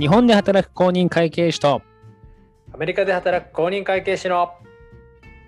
[0.00, 1.82] 日本で働く公認会計士と、
[2.72, 4.50] アメリカで働く公認会計士の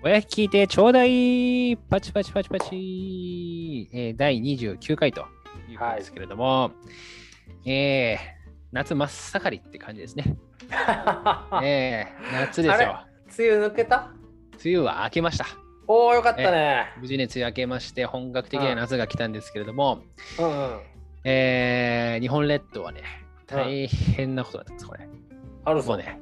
[0.03, 5.21] 親聞いてちょうだいパチパチパチパチ、えー第29回と
[5.69, 6.71] いうことですけれども、
[7.65, 10.35] えー夏真っ盛りって感じですね。
[11.63, 12.99] えー夏ですよ。
[13.35, 14.11] 梅雨抜けた？
[14.63, 15.45] 梅雨は明けました。
[15.87, 16.93] おおよかったね。
[17.01, 20.03] 無事に梅雨明けまして、本格的な夏が来たんですけれども、
[20.39, 20.79] うんうん。
[21.23, 23.01] えー日本列島はね、
[23.47, 25.07] 大変なことになってます、これ。
[25.65, 25.97] あるぞ。
[25.97, 26.19] ね、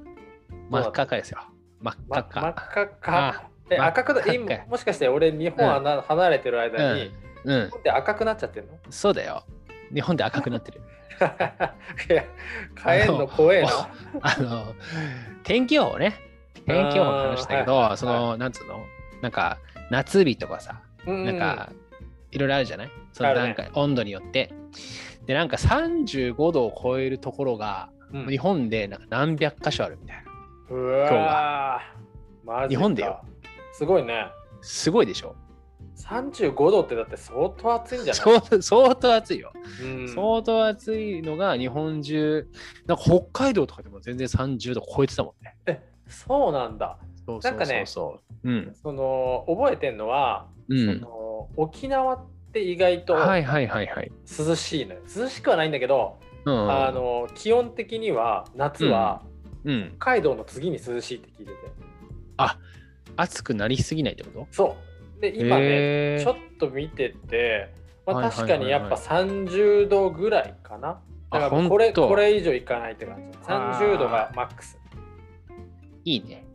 [0.70, 1.40] 真っ赤っかですよ。
[1.80, 2.42] 真っ赤か。
[2.42, 3.48] 真っ赤っかあ。
[3.70, 7.12] え、赤くな今もしかして俺日本はな離れてる間に、
[7.46, 8.78] うん、うん日本って赤くなっちゃってんの？
[8.90, 9.44] そうだよ。
[9.94, 10.82] 日本で赤くなってる。
[12.10, 12.24] いや、
[12.84, 13.70] 変えんの怖えな。
[14.22, 14.74] あの、
[15.44, 16.20] 天気予報ね。
[16.66, 18.84] 天気予報の話だけど、その、なんつうの、
[19.22, 19.58] なんか、
[19.90, 21.70] 夏日とかさ、うんなんか、
[22.32, 22.92] いろいろあるじゃない？
[23.14, 24.52] そのなんか、温度によって。
[25.26, 30.18] で、なんか35度を超えるところが、うん日本でなんか何百箇所あるみたい
[30.70, 30.76] な。
[30.76, 33.22] うわーマジか日本でよ。
[33.74, 34.26] すごいね。
[34.62, 35.36] すごいでしょ
[35.98, 38.42] 35度ってだって相当暑いんじゃない？
[38.42, 39.54] 相相当暑いよ。
[39.82, 42.48] うん相当暑いのが日本中、
[42.86, 45.56] なんか北海道とかでも全然30度超えてたもんね。
[45.68, 46.98] え、そうなんだ。
[47.28, 47.86] なんかね。
[48.44, 48.76] うん。
[48.82, 52.26] その覚えてんのは、うんその沖縄って
[52.60, 53.16] 意外と。
[53.16, 55.02] 涼しいのよ。
[55.16, 59.22] 涼しくはないんだけど、うん、あの気温的には夏は
[59.64, 59.92] うん。
[59.98, 61.58] 北海道の次に涼しいって聞いてて。
[63.16, 64.48] 暑くなりすぎないってこと？
[64.52, 64.76] そ
[65.18, 65.22] う。
[65.22, 67.70] で、今ね、ちょっと見てて、
[68.06, 71.00] まあ、確かにやっぱ30度ぐらいかな。
[71.32, 73.38] だからこれこれ以上いかないって感じ。
[73.40, 74.80] 30度がマックス。
[76.04, 76.46] いいね。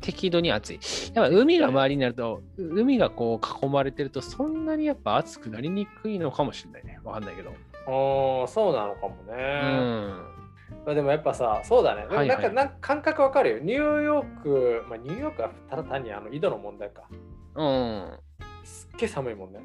[0.00, 0.80] 適度に暑い。
[1.14, 7.00] やっぱ海が周りになると、海がこう囲まれてると、そんなにやっぱ暑くなりにくいのかもしれないね。
[7.04, 7.52] わかんないけど。
[7.86, 9.34] おーそうなのかもうね。
[9.34, 10.08] ん。
[10.84, 12.02] まあ、でもやっぱさ、そうだね。
[12.02, 13.58] でもはいはいなんか、なんか感覚わかるよ。
[13.58, 17.02] ニューヨーク、まあ、ニューヨークはただ単にあの緯度の問題か。
[17.54, 18.18] うん。
[18.64, 19.60] すっげえ寒いもんね。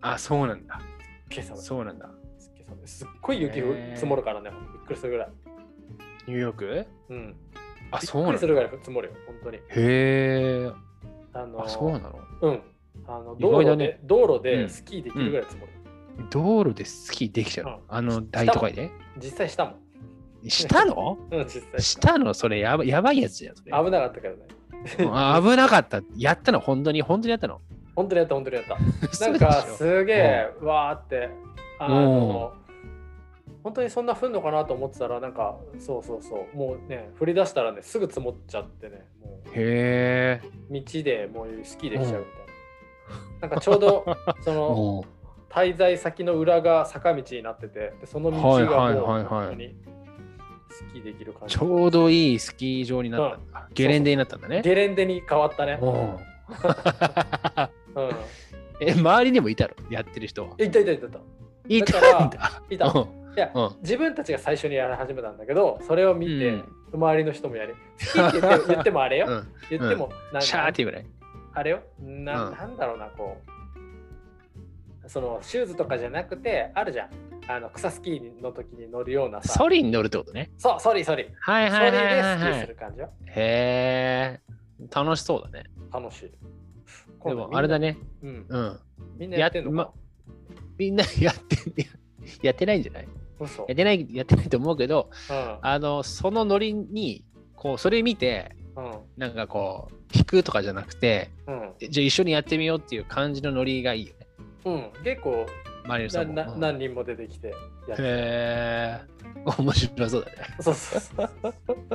[0.00, 0.78] あ、そうなんだ。
[0.78, 1.62] すっげえ寒い。
[1.62, 2.10] そうなんだ。
[2.38, 2.86] すっげえ寒い。
[2.86, 3.60] すっごい雪
[3.94, 4.50] 積もるからね。
[4.50, 5.28] びっくりするぐらい。
[6.26, 6.86] ニューヨーク？
[7.08, 7.36] うん。
[7.92, 8.32] あ、そうなんだ。
[8.32, 9.14] くりするぐらい積もるよ。
[9.26, 9.56] 本当に。
[9.56, 10.70] へえ。
[11.34, 12.18] あのあ、そうなの？
[12.42, 12.60] うん。
[13.06, 15.72] あの意道路で、ね道路うんでスキーできるぐらい積もる。
[16.30, 17.66] 道路でスキーできちゃう？
[17.66, 18.90] の、うんあの大都会で？
[19.18, 20.50] 実際したもん。
[20.50, 21.18] したの？
[21.30, 22.34] うん、実際したの？
[22.34, 23.56] それやばやばいやつじゃん。
[23.56, 24.46] それ危なかったけどね。
[25.12, 26.02] あ危なかった。
[26.16, 26.60] やったの？
[26.60, 27.60] 本当に本当にやったの？
[27.94, 28.78] 本当にやった、本当にやった。
[29.12, 31.28] 嘘なんかすげえ、わーって、
[31.78, 32.54] あの、
[33.62, 40.42] 本当にそんな降んのかなと思ってたら、なんか、そうそうそう、もうね、降り出したらね、すぐ積もっちゃってね、もうへえ。
[40.70, 42.46] 道でもうスキーできちゃうみたい
[43.40, 43.48] な。
[43.48, 44.04] なんかちょうど、
[44.40, 45.04] その、も
[45.50, 49.76] 滞在先の裏が坂道になってて、でその道がもうはいはいはいはい本当に
[50.70, 51.56] スキーできる感じ。
[51.56, 53.68] うちょうどいいスキー場になったんだ。
[53.74, 54.62] ゲレンデになったんだね。
[54.62, 55.78] ゲレンデに変わったね。
[55.80, 56.18] うんうん。
[58.80, 59.74] え、周りにもいたの？
[59.90, 60.54] やってる人は。
[60.58, 61.18] いたいたいたいた。
[61.68, 62.62] いた。
[62.70, 63.21] いた。
[63.32, 67.72] うんいや、うん自分たちが最初にやり始めたんだけど、それを見て、うん周りの人もやり。
[67.96, 69.26] スキーって言って言ってもあれよ。
[69.26, 71.06] うん言っても、なんシャーぐらい。
[71.54, 73.38] あれよな、うんなんだろうな、こ
[75.04, 75.08] う。
[75.08, 77.10] そのシューズとかじゃなくて、あるじゃん。
[77.48, 79.54] あの草スキーの時に乗るようなさ。
[79.54, 80.50] ソリに乗るってことね。
[80.58, 81.28] そう、ソリソリ。
[81.40, 82.74] はいはいはいソリでスキはいはいーする。
[82.76, 83.10] 感じよ。
[83.26, 84.40] へえ。
[84.94, 85.64] 楽しそうだね。
[85.92, 86.30] 楽しい。
[87.24, 87.78] でもあれだ。
[87.78, 87.96] ね。
[88.22, 88.46] うん。
[88.48, 88.80] うん。
[89.16, 89.78] みんなやってんのか？
[89.78, 89.92] やっ
[90.78, 93.04] みんなやって、やってないんじゃない？
[93.04, 95.58] 嘘やってない、やってないと思うけど、うん。
[95.62, 98.92] あの、そのノリに、こう、それ見て、うん。
[99.16, 101.72] なんかこう、弾くとかじゃなくて、うん。
[101.78, 104.26] じゃあ一緒にやってみようっていう感じのノリがいいよね。
[104.64, 105.46] うん、結構
[105.84, 106.54] 周りの人も。
[106.54, 107.48] うん何人も出てきて
[107.88, 108.02] やって。
[108.02, 109.00] へえ、
[109.58, 110.36] 面白そうだね。
[110.60, 111.30] そうそうそう。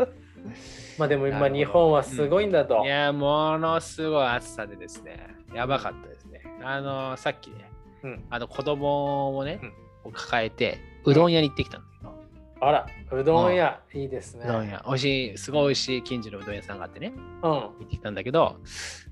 [0.97, 2.83] まあでも今日本はすごいんだと。
[2.83, 6.41] いや、ものすごい暑さでですね、やばかったですね。
[6.63, 7.69] あの、さっきね、
[8.03, 9.59] うん、あの子供をね、
[10.03, 10.11] うん。
[10.11, 12.13] 抱えて、うどん屋に行ってきたんだけど、
[12.59, 14.43] あら、うどん屋、いいですね。
[14.45, 17.51] うどん屋、美味しい、すごい美味しい近所のうどん屋さんがあってね、うん。
[17.51, 18.57] 行ってきたんだけど、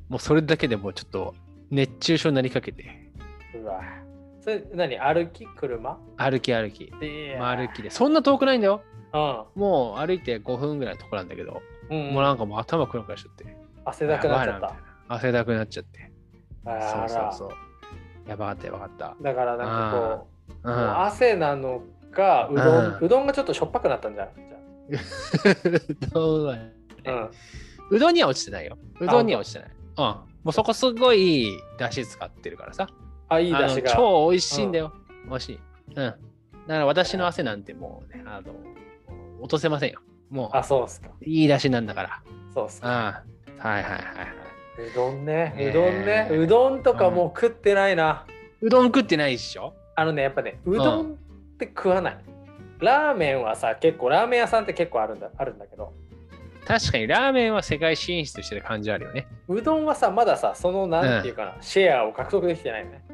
[0.10, 1.34] もうそれだけでもうちょっと
[1.72, 3.10] 熱中症になりかけて、
[3.56, 3.82] うわ。
[4.42, 5.48] それ何歩き？
[5.56, 5.98] 車？
[6.18, 6.92] 歩き歩き、
[7.40, 8.82] まあ歩きで、そんな遠くないんだよ。
[9.14, 11.94] うもう歩いて5分ぐらいのとこなんだけど、ん。
[11.94, 14.76] うん、もうなんかもう頭くらくらしちゃって、汗だくなっちゃった
[15.08, 16.12] 汗だくなっちゃって。
[16.66, 18.30] そうそうそう。
[18.30, 19.16] やばかったやばかった。
[19.22, 24.30] だからなんかこう、うん汗なのか、うどん、うんうどんがちょっとしょっぱくなったんじゃん。
[24.90, 27.30] じうどんはねゃあ
[27.90, 28.78] うどんには落ちてないよ。
[29.00, 29.70] うどんには落ちてない。
[29.70, 30.04] うん。
[30.04, 32.88] もうそこすごい出汁使ってるからさ。
[33.30, 33.96] あ、いいあの出汁が。
[33.96, 34.94] 超美味しいんだよ。
[35.30, 35.60] 美味しい。
[35.90, 35.96] うん。
[35.96, 36.16] だか
[36.68, 38.54] ら私の汗なんてもうね、あの、
[39.40, 40.00] 落とせませんよ。
[40.30, 41.10] もうあ、そうっすか。
[41.22, 42.24] いい出汁なんだから。
[42.54, 42.88] そうっすか。
[42.88, 43.24] あ
[43.60, 44.90] あはいはいはいはい。
[44.90, 48.26] うどんね、ねうどんね、うどんとかもう食ってないな。
[48.62, 49.74] うどん食ってないっしょ？
[49.96, 51.16] あのね、やっぱね、うどんっ
[51.58, 52.18] て食わない。
[52.80, 55.94] ラーメンはさ、結構、ラーメン屋さんって結構あるんだあるんだけど、
[56.68, 59.28] 確かにラーメンは世界進出してる感じあるよね。
[59.48, 63.06] うどんはさ、まださ、その、なんていうかな、シェアを獲得できてないよね。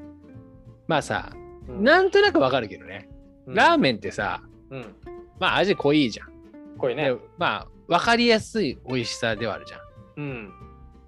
[0.88, 3.08] まあさ、うんなんとなくわかるけどね。
[3.46, 4.96] うんラーメンってさ、うん。
[5.40, 6.32] まあ味濃いじゃん。
[6.78, 7.18] これねで。
[7.38, 9.80] まあ分かりやすい美味しさではあるじゃん。
[10.18, 10.54] うん。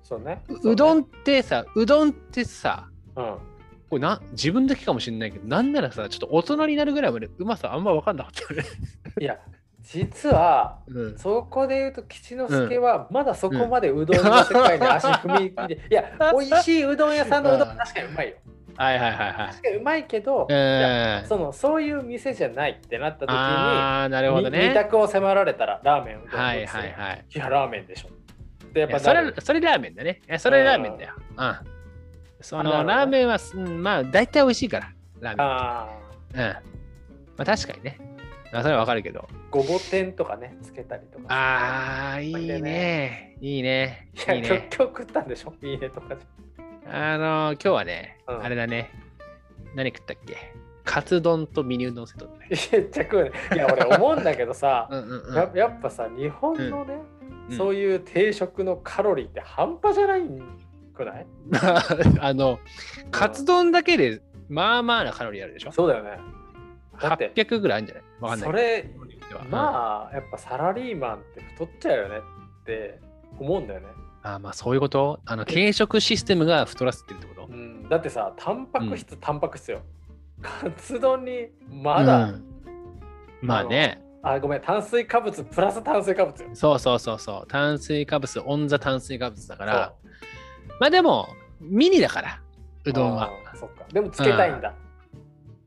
[0.04, 0.44] そうね。
[0.50, 1.00] ううどん。
[1.00, 3.38] んってさ、うどんってさ、うん。
[3.94, 8.68] これな自分だけかもしれないけど、なんならさ、ちょっと大人になるぐらいまでうまさあんま分かんなかったよね。
[9.22, 9.38] いや、
[9.82, 16.04] 実は、うん、そこで言うと吉之助はまだそこまでうどんの世界に足踏み入れて、いや
[16.34, 18.36] 美味しいうどん屋さんのうどんは確かにうまいよ
[18.76, 19.62] はいはいはいはい確。
[19.62, 24.74] かにうまいけど、うんいやそのそういう店じゃないってなった時にああ、なるほどに二ね。
[24.74, 27.26] 択を迫られたらラーメンうどんはいはいはい。
[27.36, 28.10] いやラーメンでしょ
[28.74, 30.22] でやっぱなるれそれラーメンだね。
[30.40, 31.14] それラーメンだよ。
[31.38, 31.56] うん。
[32.44, 35.48] そのラーメンは、うん、まあ大体美味しいから、ラーメン。
[35.48, 35.90] あ
[36.34, 36.40] うん。
[36.40, 36.54] ま
[37.38, 38.00] あ確かにね。
[38.52, 39.22] まあそれはわかるけど。
[39.22, 43.38] ーごぼ天とかねつけたりとかああ、いいね。
[43.42, 44.10] いいね。
[44.14, 44.48] いやいいね。
[44.48, 45.54] 今日食ったんでしょ？
[45.64, 46.26] いいねとかじ
[46.86, 48.92] あのー、今日はね、うんあれだね。
[49.76, 50.36] 何食ったっけ？
[50.84, 52.48] カツ丼とミニうどんセットだね。
[52.52, 55.36] ゃめっちゃ食うねいや俺思うんだけどさ うんうんうん。
[55.36, 60.22] ややっぱさ日本のね、うんそういう定食のカロリーって半端じゃない
[60.94, 61.26] くない？
[62.22, 62.60] あの、
[63.12, 65.72] カツ丼だけで、まあまあなカロリーあるでしょ？
[65.72, 66.20] そうだよね。
[67.02, 68.04] だって800ぐらいあるんじゃない？
[68.22, 68.50] わかんない。
[68.50, 68.90] それ
[69.50, 72.18] まあやっぱサラリーマンって太っちゃうよね
[72.62, 73.00] って
[73.40, 73.88] 思うんだよね、
[74.22, 75.20] あまあそういうこと？
[75.26, 77.48] あの、軽食システムが太らせてるってこと？
[77.48, 79.82] うん、だってさタンパク質、タンパク質よ。
[80.42, 82.44] カツ丼にまだ、うん。
[83.42, 84.00] まあね。
[84.22, 86.48] あごめん炭水化物プラス炭水化物よ。
[86.54, 87.48] そうそうそうそう。
[87.48, 89.94] 炭水化物、オンザ炭水化物だか、から
[90.80, 91.30] まあでも、
[91.60, 92.42] ミニだから、
[92.86, 93.32] うどんは。
[93.56, 94.74] そっかでもつけたいんだ、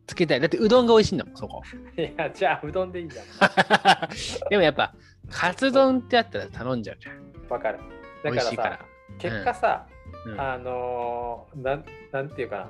[0.07, 0.41] つけたい。
[0.41, 1.63] だってうどんが美味しいんだもん、そこ。
[1.97, 3.27] いやじゃあうどんでいいじゃん
[4.51, 4.93] でもやっぱ、
[5.31, 7.17] カツ丼ってあったら頼んじゃうじゃん。
[7.49, 7.79] わかる
[8.23, 8.79] だからさから。
[9.19, 9.87] 結果さ、
[10.25, 12.69] うんあのーなんなんていうか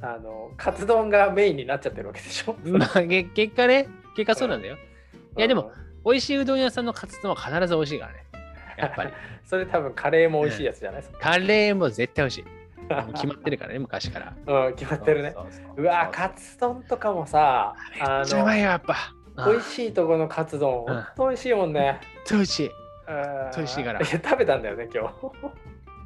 [0.00, 4.76] なあのカツ丼がメインになっちゃってるわけでしょ、 まあ、げ結果ね、結果そうなんだよ。
[5.36, 8.25] いやでもうん美味しいうどん屋さんのカツ丼は必ず美味しいからね。
[8.82, 9.10] やっぱり。
[9.44, 12.44] それ多分カレーも美味しいやつじゃないですか、カレーも絶対美味しい。
[13.14, 14.34] 決まってるからね、 昔から。
[14.66, 15.46] うん、決まってるねそ
[15.76, 18.94] うわカツ丼とかもさあめっちゃうまいのよ、やっぱ。
[19.50, 22.32] 美味しいとこのカツ丼うんほんと美味しいもんね、い。
[22.32, 22.66] 美味しい。
[22.66, 25.14] うん美味しいからや食べたんだよね今日、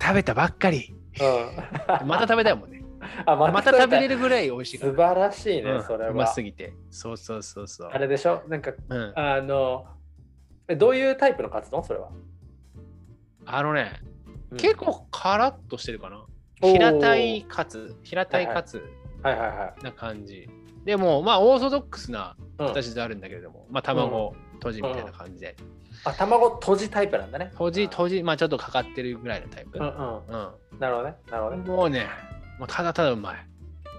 [0.03, 0.95] 食べたばっかり。
[2.01, 2.83] うん、また食べたいもんね。
[3.27, 4.95] あまた食べれるるぐらい美味しい素。
[4.95, 6.73] 晴らしいね、うんそれはうますぎて。
[6.91, 7.91] そうそうそうそう。
[7.93, 8.43] あれでしょ？
[8.49, 9.87] なんかうん、あの
[10.69, 11.83] えどういうタイプのカツ丼？
[11.85, 12.09] それは、
[13.47, 14.01] あのね、
[14.51, 16.25] うん結構カラッとしてるかな。
[16.61, 18.83] 平たいカツ、平たいカツ
[19.23, 20.49] はいはいはな感じ。
[20.85, 25.57] でも、まあ、オーソドックスな形であるんだけれども、まあ、卵、とじみたいな感じで。
[26.05, 29.79] あ卵とじタイプなんだねとじ、じとじ、まあ、ちょっとかかってるぐらいのタイプ。
[29.79, 30.79] うんうんうん。
[30.79, 32.07] なるほどねなるほどねもうね、
[32.59, 33.47] もうただただうまい。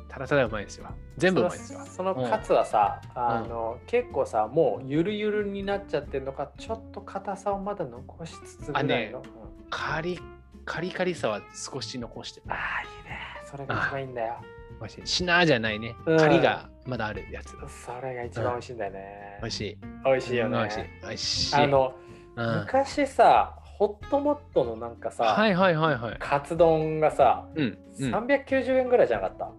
[0.09, 0.87] ただただうまいですよ。
[1.17, 1.85] 全部うまいですよ。
[1.85, 9.40] そのカツはさ、あの結構さもうゆるゆるになっちゃってるのかちょっと硬さをまだ残しつつぐらいのあ
[9.71, 10.19] カリ
[10.65, 14.35] カリカリさは少し残してるあ,、あーいいねそれが一番いいんだよ
[14.79, 15.07] 美味しい。
[15.07, 15.95] しなーじゃないね。
[16.05, 17.51] うんカリがまだあるやつ。
[17.67, 19.77] それが一番美味しいんだよね、美味しい。
[20.05, 20.83] 美味しいよね美味しい。
[21.01, 21.55] 美味しい。
[21.55, 21.93] あの、
[22.35, 26.15] うん昔さホットモットのなんかさ、はいはいはいはい。
[26.19, 27.77] カツ丼がさ、うん。
[27.99, 29.51] うん、390円ぐらいじゃなかった？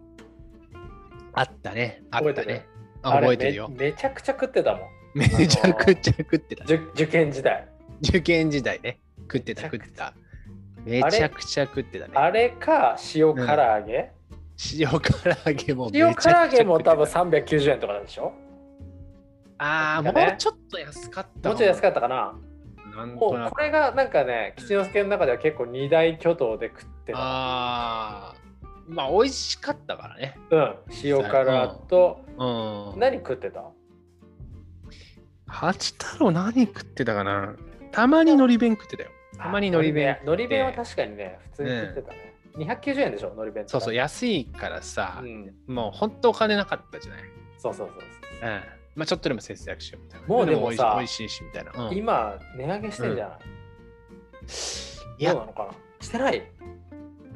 [1.35, 2.03] あったね。
[2.11, 2.45] あ覚えてる？
[2.45, 2.67] ったね。
[3.03, 3.69] あ覚えてるよ。
[3.69, 6.65] めめちゃくちゃ食ってたもんめちゃくちゃ食ってた。
[6.65, 7.69] 受受験時代
[8.03, 8.99] 受験時代ね。
[9.23, 10.15] 食ってた食ってた。
[10.85, 12.13] めちゃくちゃ食ってたね。
[12.15, 14.13] あれか塩唐揚げ、
[14.79, 15.01] 塩唐
[15.47, 18.33] 揚げも塩唐揚げも多分食って390円とかでしょ？
[19.59, 21.49] たああ、ねうちょっと安かった。
[21.51, 22.35] もうちょい安かったかな
[22.97, 23.29] なんも。
[23.29, 28.35] うこれがなんかね吉之助の中では結構二大巨頭で食ってたああ。
[28.89, 30.37] まあ、美味しかったからね。
[30.51, 30.75] うん
[31.05, 33.01] 塩辛と、うん。
[33.01, 33.63] 何食ってた？
[35.47, 37.55] 八太郎何食ってたかな？
[37.93, 39.11] たまにのり弁食ってたよ。
[39.37, 40.19] たまにのり弁。
[40.25, 47.23] のり弁は確かにね普通に食ってたね、290円でしょのり弁そうそう、安いからさう、ん、もう本当お金なかったじゃない？
[47.59, 47.99] そうそうそう
[48.43, 48.61] うん。
[48.95, 50.27] まあちょっとでも節約しようみたいな。
[50.27, 51.73] もうでもさ美味しいしいしみたいな。
[51.73, 53.39] そううん今値上げしてんじゃない、
[55.19, 55.73] いやどうなのかな？
[56.01, 56.43] してない？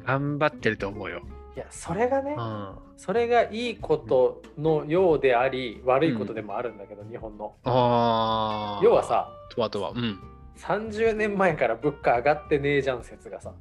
[0.05, 1.21] 頑張ってると思うよ。
[1.55, 7.55] いやそれがね、うん、それがいいことのようであり、悪いことでもあるんだけど、日本の。
[7.63, 8.83] ああ。
[8.83, 10.19] 要は、さ、とはとは、うん。
[10.57, 13.53] 30年前から物価上がってねえじゃん説がさ。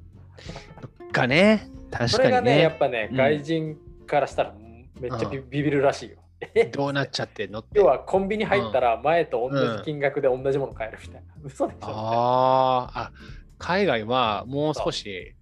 [1.12, 2.76] がね、確かにそれがね、やっね。
[2.78, 3.76] ぱね、うん外人
[4.06, 4.54] からしたら
[5.00, 6.16] めっちゃビ,、うビビるらしいよ。
[6.54, 7.78] え どうなっちゃってんのって。
[7.78, 11.34] 要はコンビニ入ったら前と同じ金額で同じもの買えるみたいな。
[11.44, 13.12] 嘘でしょあーあ、
[13.58, 15.34] 海外はもう少し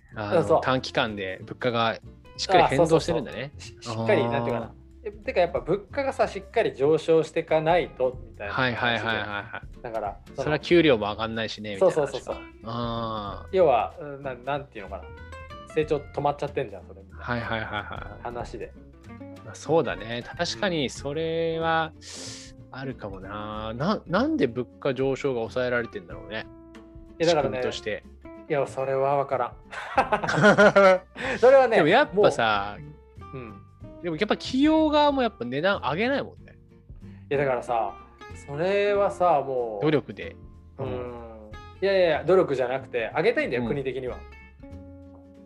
[0.62, 1.98] 短期間で物価が
[2.36, 3.52] しっかり変動してるんだね。
[3.58, 4.74] ししっかり、なんていうかな。
[5.06, 8.54] えてかやっぱ物価がさ、しっかり上昇していかないとみたいな。
[8.54, 9.82] はいはいはいはいはい。
[9.82, 11.74] だから、それは給料も上がんないしね。
[11.74, 12.44] みたいなそうそうそうそう
[13.52, 15.04] 要はうんな、なんていうのかな。
[15.74, 18.66] 成長止まっちゃってんじゃん、それみたいはいはいはいは話で。
[18.66, 18.68] い。
[19.44, 20.24] まあそうだね。
[20.36, 21.92] 確かにそれは
[22.70, 23.74] あるかもな。
[23.74, 26.46] ななんで物価上昇が抑えられてんだろうね。
[27.20, 28.04] いやだからねとして。
[28.48, 29.54] いや、それは分からん。
[31.38, 32.78] それはね、でもやっぱさ。
[34.04, 36.58] でもやっぱ企業側もやっぱ値段上げないもんね。
[37.30, 37.94] いや、だからさ、
[38.46, 40.36] それはさ、もう、努力で。
[40.78, 41.14] うん。
[41.80, 44.18] いやいや努力じゃなくて、上げたいんだよ、うん国的には。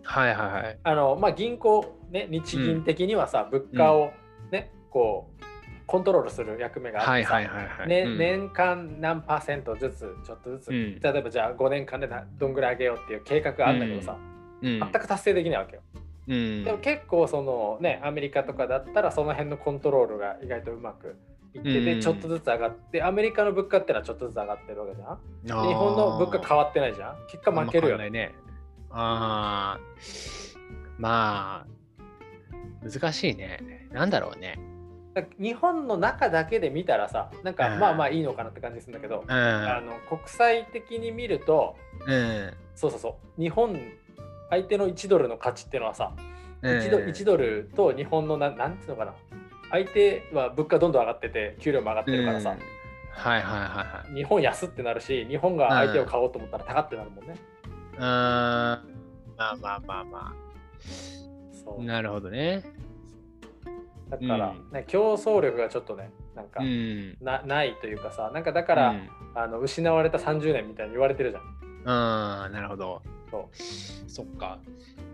[0.02, 0.78] はいはいはい。
[0.82, 4.10] あの、まあ、銀行、ね、日銀的にはさ、物価を
[4.50, 5.44] ね、こう、
[5.86, 7.88] コントロールする役目があっていはいはいはい。
[7.88, 14.16] ねうん年間何パーセントずつ、ちょっとずつ、うん例えばじゃあ5年間でなどんぐらい上げようっていう計画があるんだけどさ、
[14.62, 15.82] うん全く達成できないわけよ。
[16.28, 21.16] うんでも結構そのねアメリカとかだったらその辺のコントロールが意外とうまく
[21.54, 25.18] いってて、うんちょっとずつ上がってアメリカの物価ってのはちょっとずつ上がってるわけじゃん
[25.66, 28.34] 日本の物価変わってないじゃん結果負けるよねね。
[28.90, 29.80] ああ、
[30.98, 31.66] ま
[32.82, 33.88] あ、難しいね。
[33.92, 34.58] なんだろうね。
[35.38, 39.32] 日本の中だけで見たらさなんかうんまあまあいいのかなって感じするんだけど、うん。
[39.32, 42.52] あの国際的に見るとうん。
[42.74, 43.80] そうそうそう日本
[44.50, 49.14] 相手の1ドルの価値っていうのはさ、うん 1, ド1ドルと日本のななんていうのかな
[49.70, 52.58] 相手は物価どんどん上がってて給料も上がってるからさ、うん
[53.18, 54.14] はいはいはいはい。
[54.14, 57.34] 日本安ってなるし日本が相手を買おうと思ったら高ってなるもんね。
[57.96, 58.02] うーん。
[58.02, 58.78] ま
[59.38, 60.34] あまあまあま
[61.52, 61.84] そうあ。
[61.84, 62.62] なるほどね。
[64.08, 67.16] だから、うんね、競争力がちょっとねなんか、うん。
[67.20, 71.42] なないというかさなんかだから、うんあの失われた30年みたいに言われてるじゃん。
[71.84, 73.02] あーなるほど。
[73.30, 73.50] そ
[74.06, 74.60] そっか。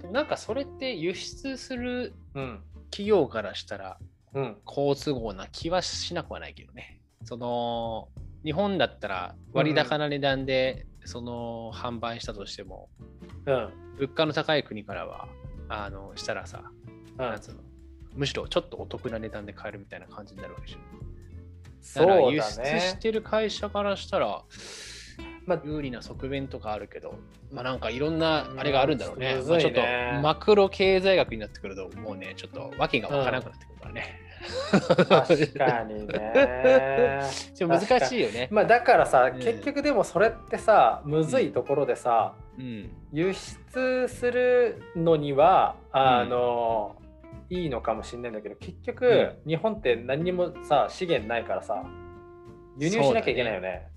[0.01, 2.13] でもなんかそれって輸出する
[2.91, 3.99] 企業からしたら
[4.35, 7.01] うん好都合な気はしなくはないけどね。
[7.25, 8.09] その
[8.45, 12.89] 日本だったら割高な値段でその販売したとしても、
[13.47, 13.69] うん
[13.99, 15.29] 物価の高い国からは
[15.69, 16.65] あのしたらさ、
[17.19, 17.41] うん
[18.17, 20.81] むしろちょっとお得な値段で買えるみたいな感じになるわけじゃん。
[21.81, 22.99] そうだだから輸出ねし。
[22.99, 24.43] てる会社からしたら、
[25.47, 27.15] まあ有利な側面とかあるけど、
[27.53, 29.35] まあなんかいろんなあれがあるんだろうね。
[29.41, 29.81] うんまあちょっと
[30.23, 34.21] マクロ経済学になってくると、もうね、ちょっと訳がわからなくなってくるからね。
[35.09, 37.21] 確かにね。
[37.61, 38.49] 難しいよね。
[38.51, 42.91] まあだからさ、うん結局でもそれってさむずいところでさ、うん。
[43.13, 46.97] 輸出するのにはあの、
[47.51, 51.85] いいのかもしれないんだけど結局、う日本って何にもさ資源ないからさ
[52.79, 53.89] 輸入しなきゃいけないよね。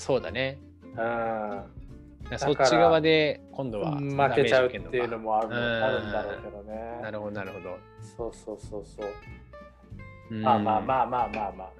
[0.00, 0.58] そうだね。
[0.96, 5.24] うんそっち側で今度は負けちゃうっていうのも。
[5.24, 6.98] もあるうんあるんだろうけどね。
[7.02, 7.78] なるほど、なるほど。
[8.16, 9.06] そうそうそうそう。
[10.30, 11.70] うんまあまあまあまあまあまあ。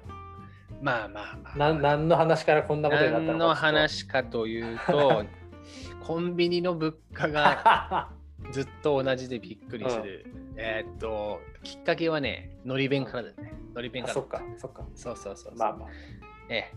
[0.81, 1.57] まあまあまあ。
[1.57, 5.23] なん何の話からこんなことになったのか何の話かというと、
[6.05, 8.11] コンビニの物価が
[8.51, 10.25] ずっと同じでびっくりする。
[10.57, 13.53] えーっと、きっかけはね、のり弁からだよね。
[13.73, 14.11] のり弁から。
[14.11, 14.85] あそっかそっか。
[14.93, 15.57] そうそうそうそう。
[15.57, 15.89] まあまあ。
[16.49, 16.71] え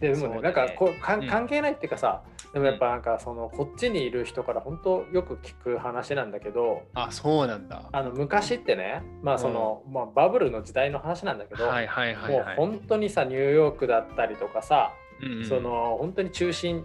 [0.00, 2.22] でもね、ねなんかこうかうん関係ないっていうかさ、
[2.52, 6.88] でもやっぱなんかそのこっちにいる人から本当よく聞く話なんだけどえ。
[6.94, 7.88] あ、そうなんだ。
[7.92, 12.56] あの昔ってねまあその、まあ、バブルの時代の話なんだけど、はいはいはいもうはい。
[12.56, 16.84] 本当にさニューヨークだったりとかさ、うんうんその本当に中心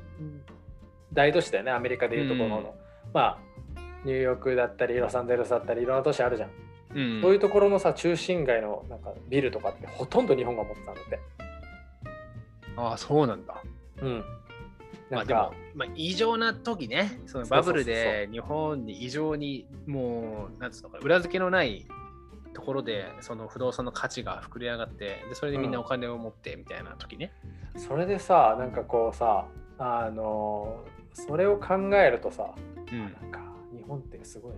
[1.14, 2.66] 大都市だよねアメリカでいうところの、うん
[3.14, 3.40] まあ
[4.06, 6.50] ニューヨークだったりロサンゼルスだったりいろんな都市あるじゃん、
[6.96, 11.20] うんそういうところのさ中心街のなんかビルとかってほとんど日本が持ってたんだって。
[12.80, 13.62] あ、そうなんだ。
[14.02, 14.24] うん。
[15.10, 21.86] まあでもか、、まあ、異常な時ね、そのバブルで日本に異常にもう、なんつうのか、裏付けのない
[22.54, 27.32] ところで、その不動産の価値が膨れ上がって、でそれでみんなお金を持ってみたいな時ね。
[27.76, 29.46] それでさなんかこうさ
[29.78, 30.84] あの
[31.14, 32.54] それを考えるとさ、
[32.92, 33.40] うんなんか
[33.76, 34.54] 日本ってすごい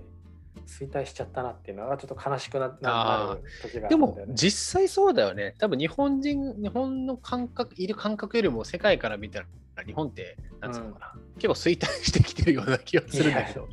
[0.67, 4.17] 衰退しちゃったなっていうのがちょっと悲しくななる時があでも。
[4.29, 5.55] 実際そうだよね。
[5.57, 9.45] 多分日本人、日本の感覚、いる感覚よりも世界から見たら
[9.85, 13.67] 日本ってなんつうのかな、結構衰退してきてるような気がするんだけど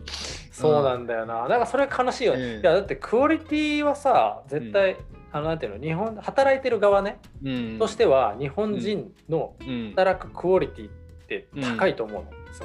[0.53, 1.43] そうなんだよな。
[1.43, 2.45] だからそれ悲しいよね。
[2.45, 4.97] うんいやだってクオリティはさ絶対、
[5.33, 10.91] あのなんていうの日本働いてる側ね、うんとしては日本人のうん働くクオリティっ
[11.29, 12.31] て高いと思うの。
[12.53, 12.63] す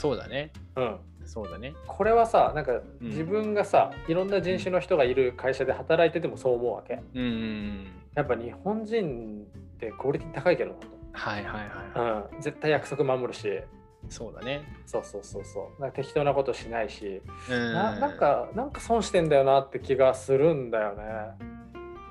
[0.00, 0.84] そうだねごい。
[0.84, 0.96] うん。
[1.26, 7.00] そうだねこれはさなんかうん自分がさ、いろんな人種の人がいる会社で働いててもそう思うわけ。
[7.14, 10.76] うんうんやっぱ日本人ってクオリティ高いけどな
[11.12, 12.34] はいはいはい、と。
[12.34, 12.40] うん。
[12.40, 13.60] 絶対約束守るし。
[14.08, 15.80] そうだねそうそうそうそう。
[15.80, 21.04] なんか適当なことしないし、うんななんかなんか損してんだよなって気がするんだよね。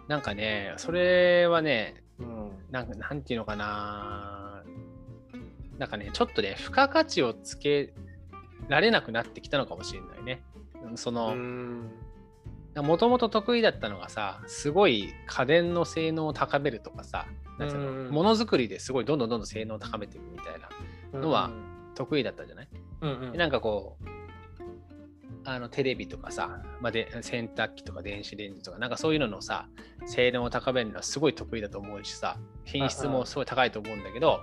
[0.07, 2.51] なんかねそれはねうん。
[2.69, 4.63] なんかなんていうのかな
[5.77, 7.93] なんかねちょっとね付加価値をつけ
[8.67, 10.43] られなくなってきたのかもしれないね。
[10.95, 11.91] その、うん。
[12.75, 17.25] もともと得意だったのがさすごい家電の性能を高めるとかさ
[18.11, 20.59] ものづくりですごいどんどんどんどん性能を高めていくみたい
[21.13, 21.51] なのは
[21.93, 22.67] 得意だったじゃない、
[22.99, 23.31] うんうん。
[23.31, 24.05] でなんかこう
[25.45, 29.67] あのテレビとかさ、まあ、で洗濯機とか電子レンジとかなんかそういうののさ
[30.07, 34.39] 性能を高めるのはすごい得意だと思うしさ品質もすごい高いと思うんだけど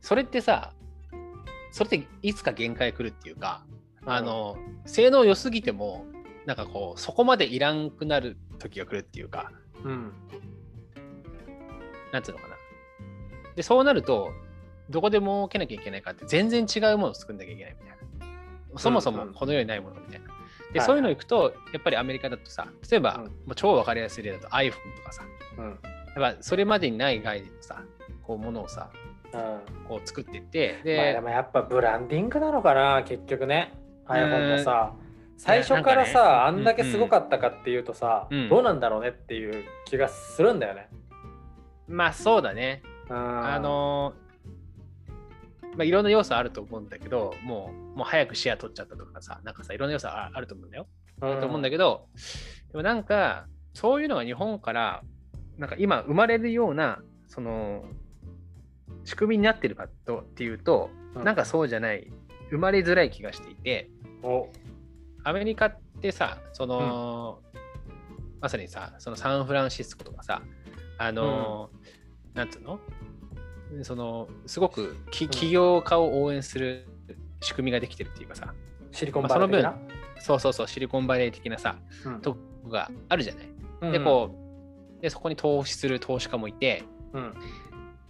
[0.00, 0.72] それってさ
[1.76, 3.62] それっていつか限界来るっていうか
[4.06, 4.56] あの
[4.86, 6.06] 性能良すぎても
[6.46, 9.52] なんかこうそこまでいらんくなる時が来るっていうか。
[9.84, 10.12] うん。
[12.12, 12.54] なんつうのかな。
[13.56, 14.30] でそうなると
[14.88, 17.98] どこで儲けなきゃいけないかって全然違うものを作んなきゃいけないみたい
[18.72, 18.78] な。
[18.78, 20.28] そもそもこの世にないものみたいな。
[20.72, 23.24] で、はいそういうの行くとやっぱりアメリカだとさ例えば、うん。
[23.24, 25.24] もう超わかりやすい例だと iPhone とかさ。
[25.58, 25.64] うん。
[25.66, 27.82] やっぱそれまでにない概念のさ
[28.22, 29.05] こうものをさうん
[29.88, 33.72] こう作っていってまあででもやっぱブランディングなのかな結局ね。
[34.06, 34.92] iPhone もさ。
[35.38, 36.12] 最初からなんかね。
[36.12, 40.88] さ、あんだけすごかったかっていうとさ、うんどうなんだろうねっていう気がするんだよね。
[41.88, 42.82] まあそうだね。
[43.08, 44.14] ああの
[45.76, 50.86] まあ、いろんな要素あると思うんだけどもうもう早くシェア取っちゃったとかさなんかさいろんな要素ああると思うんだよ。
[51.20, 52.06] あると思うんだけけど、
[52.72, 55.02] でもなんかそういうのが日本から
[55.58, 57.84] なんか今生まれるようなその
[59.06, 62.12] 仕組みになってるかとっていうと、なんかそうじゃない
[62.50, 63.88] 生まれづらい気がしていて
[64.22, 64.48] お。
[65.24, 67.40] アメリカってさその、
[68.40, 70.42] まさにさそのサンフランシスコとかさ
[70.98, 71.70] あの、
[72.34, 72.78] なんつうの？
[73.82, 76.86] そのすごくき起業家を応援する
[77.40, 78.54] 仕組みができてるっていうかさ、
[78.92, 79.74] シリコンバレー的な、
[80.20, 82.20] そうそうそうシリコンバレー的なさうん。
[82.20, 83.48] とこがあるじゃない？
[83.82, 83.92] うん。
[83.92, 84.30] でこ
[84.98, 87.34] うでそこに投資する投資家もいて、うん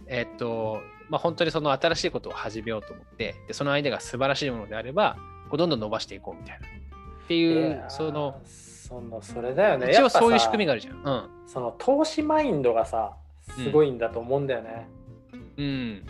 [0.07, 5.17] えっとまあ、本当にその新しいことを始めようと思ってでその相手が素晴らしいものであれば
[5.49, 10.95] こうどんどん伸ばしていこうみたいなっていいうそのそのそれだよね一応そういう仕組みがあるじゃん。
[10.95, 13.13] うんその投資マインドがさ
[13.55, 14.89] すごいんだと思うんだよね。
[15.57, 16.03] うん、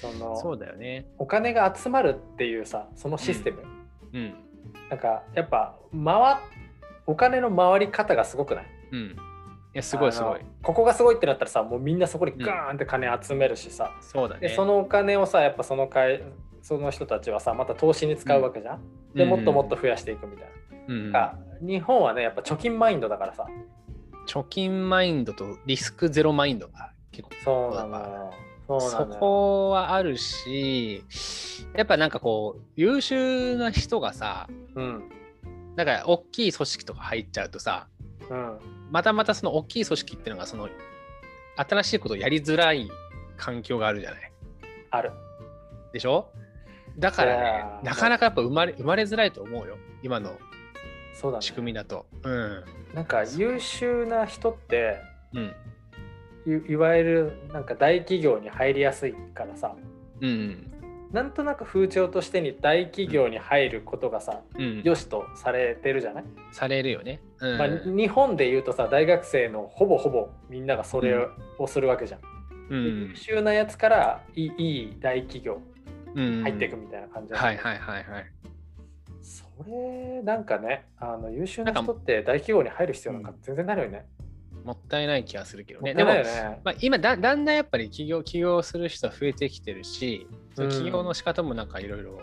[0.00, 1.06] そのそうだよね。
[1.18, 3.64] お金が集まるっていうさそのシステム、
[4.12, 4.34] うん。
[4.88, 6.40] なんかやっぱ回
[7.06, 8.66] お金の回り方がすごくない？
[8.92, 9.16] うん。
[9.74, 10.40] いや、すごいすごい。
[10.62, 14.48] ここがすごいってなったらさもうみんなそこにガーンって金集めるしさ、そうだね。
[14.48, 16.22] でそのお金をさやっぱその会
[16.62, 18.80] その人たちはさまた投資に使うわけじゃん、
[19.14, 20.48] でもっともっと増やしていくみたい
[20.88, 23.46] うん、な、なんか日本はねやっぱ貯金マインドだからさ。
[24.26, 28.32] 貯金マインドとリスクゼロマインドが結構そうなのよ。
[28.66, 31.04] そそこはあるし、
[31.74, 35.10] やっぱなんかこう、優秀な人がさ、うん。
[35.76, 37.88] なんか大きい組織とか入っちゃうとさ、
[38.30, 38.58] うん
[38.94, 40.68] またまたその大きい組織っていうのが、その
[41.56, 42.88] 新しいことをやりづらい
[43.36, 44.32] 環境があるじゃない。
[44.92, 45.10] ある
[45.92, 46.28] でしょ？
[46.96, 50.38] だからねなかなかやっぱ生まれ生まれづらいと思うよ、今の
[51.40, 52.06] 仕組みだと。
[52.22, 52.64] うん。
[52.94, 54.98] なんか優秀な人って
[55.32, 55.54] うん。
[56.46, 59.74] いいわゆるなんか大企業に入りやすいからさ
[60.20, 60.72] うん。
[61.14, 64.82] なんとなく風潮としてに大企業に入ることがさ、うん。
[64.82, 67.20] 良しとされてるじゃない、されるよね。
[67.38, 67.56] うん。
[67.56, 71.16] まあ、日本で言うとさ大学生のほぼほぼみんながそれ
[71.58, 72.20] をするわけじゃん、
[72.68, 75.60] うん優秀なやつからいいいい大企業
[76.16, 78.26] うん入っていくみたいな感じ、はいはいはいはい。
[79.22, 84.04] それなんかねあの優秀な人って大企業に入る必要なんか全然ないよね、
[84.64, 85.94] もったいない気がするけどね。
[85.94, 92.18] もったでもまあ、今だだんだんやっぱり起業起業する人は増えてきてるし、その起業の仕方もなんかいろいろ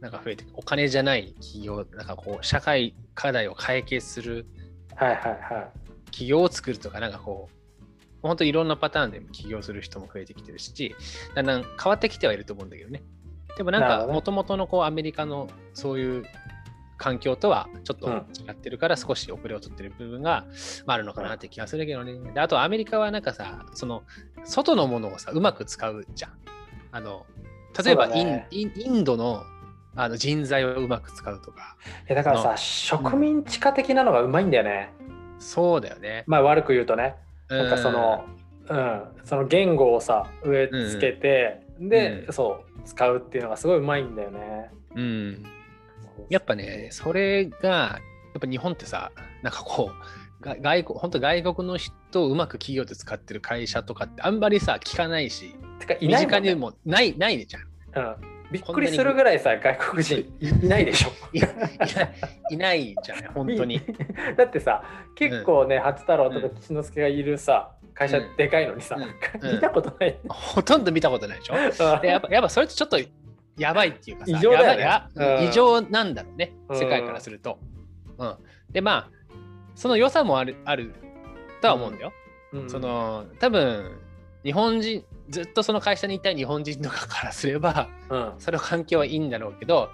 [0.00, 4.46] なんか増えてお金じゃない起業なんかこう社会課題を解決する
[4.94, 5.70] はいはいは
[6.10, 7.86] 起業を作るとかなんかこう
[8.22, 10.94] 本当いろんなパターンで起業する人も増えてきてるし
[11.34, 13.02] だんだん変わってきてはいると思うんだけどね。
[13.56, 16.24] でもなんかもともとのこうアメリカのそういう
[16.96, 20.46] 環境とはちょっと違ってるから少し遅れを取ってる部分が、
[20.86, 24.02] まあ、あるのかなって気がするけどねであとアメリカはなんかさその
[24.44, 26.32] 外のものをさうまく使うじゃん
[26.92, 27.26] あの
[27.84, 29.44] 例えばイン,、ねインドの
[29.98, 34.92] あの人材をうまく使うとか、えだからさ、の植民地化的なのがうまいんだよね。
[35.38, 36.24] そうだよね。
[36.26, 37.14] まあ悪く言うとね。
[37.48, 38.26] なんかその、
[38.68, 44.70] うん、その言語をさ植え付けて、で、うんそう使うっていうのがすごいうまいんだよね。
[44.94, 45.46] うん、うん。
[46.30, 47.98] やっぱね、それが、や
[48.38, 49.90] っぱ日本ってさ、なんかこ
[50.40, 57.62] う、が外国、本当外国の人をうまく企業で使ってる会社とかってあんまりさ、聞かないし、てかい身ないね近にもない、ないじゃん。
[57.62, 58.36] うん。
[58.50, 61.10] びっくりするぐらいさ外国人いないでしょ。
[61.32, 61.54] いいない
[62.50, 63.80] いないじゃない、 本当に。
[64.36, 70.18] だってさ結構ね、八太郎とか吉之助がいるさ会社うんでかいのにさ、うんうん見たことない。
[70.28, 71.54] ほとんど見たことないでしょ。
[72.00, 72.98] でやっぱやっぱそれってちょっと
[73.58, 75.10] やばいっていうかさ、異常だ
[75.42, 77.58] 異常なんだろうね、うん世界からすると。
[78.18, 78.36] うん、
[78.70, 79.10] でまあ
[79.74, 80.94] その良さもあるある
[81.60, 82.12] とは思うんだよ。
[82.52, 82.70] うん。
[82.70, 83.98] その多分
[84.44, 88.32] 日本人ずっとその会社にいた日本人とかからすればうん。
[88.38, 89.90] その環境はいいんだろうけど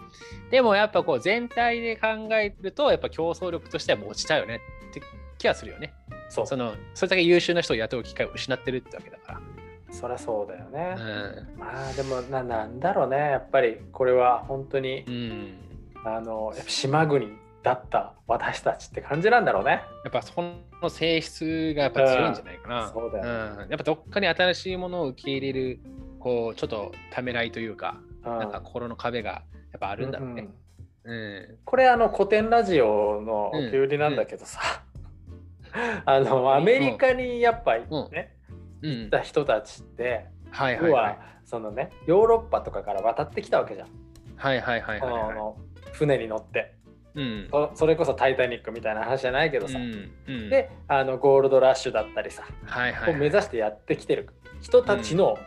[0.51, 5.03] でもやっぱこう全体で考えるとやっぱ競争力としてはもう落ちちゃうよねって
[5.39, 5.95] 気はするよね。
[6.29, 6.47] そう。
[6.47, 9.41] そのそれだけ優秀な人を雇う機会を失ってるってわけだか
[9.93, 10.97] そりゃそうだよね。
[11.59, 11.65] ら。
[11.65, 13.17] まあでもななんだろうね。
[13.17, 15.55] やっぱりこれは本当に、うん、うん
[16.05, 17.29] あのやっぱ島国
[17.63, 19.83] だった私たちって感じなんだろうね。
[20.05, 22.87] やっぱその性質がやっぱ強いんじゃないかな。
[22.87, 22.93] うん。
[22.93, 23.71] そうだようん。
[23.71, 25.81] やっぱどっかに新しいものを受け入れる
[26.19, 28.39] こうちょっとためらいというか、うん。
[28.39, 30.43] なんか心の壁がやっぱあるんだろうね。
[30.43, 30.53] うんうん
[31.65, 34.61] これあの古典ラジオのお気売りなんだけどさ、
[36.05, 38.09] あのアメリカにやっぱね、うん
[38.83, 41.19] 行った人たちって、はいはいはい。
[41.45, 43.89] そのねヨーロッパとかから渡ってきたわけじゃん、
[44.37, 45.23] はいはいはいはいはい。
[45.31, 45.57] あの
[45.93, 46.75] 船に乗って。
[47.15, 47.49] うん。
[47.51, 50.51] そそれこそ「タイタニック」みたいな話じゃないけどさ、うんうん。
[50.51, 54.29] であのゴールドラッシュだったりさ、はいはいを目指してやってきてる
[54.61, 55.39] 人たちの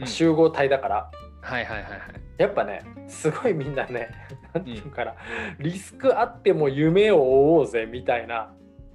[0.00, 0.06] うん。
[0.06, 1.10] 集合体だから、
[1.42, 2.00] はいはいはいはい。
[2.38, 4.08] やっぱねすごいみんなね
[4.52, 5.14] なんていうかな、
[5.58, 8.52] リスクあっても夢を追おうぜみたいな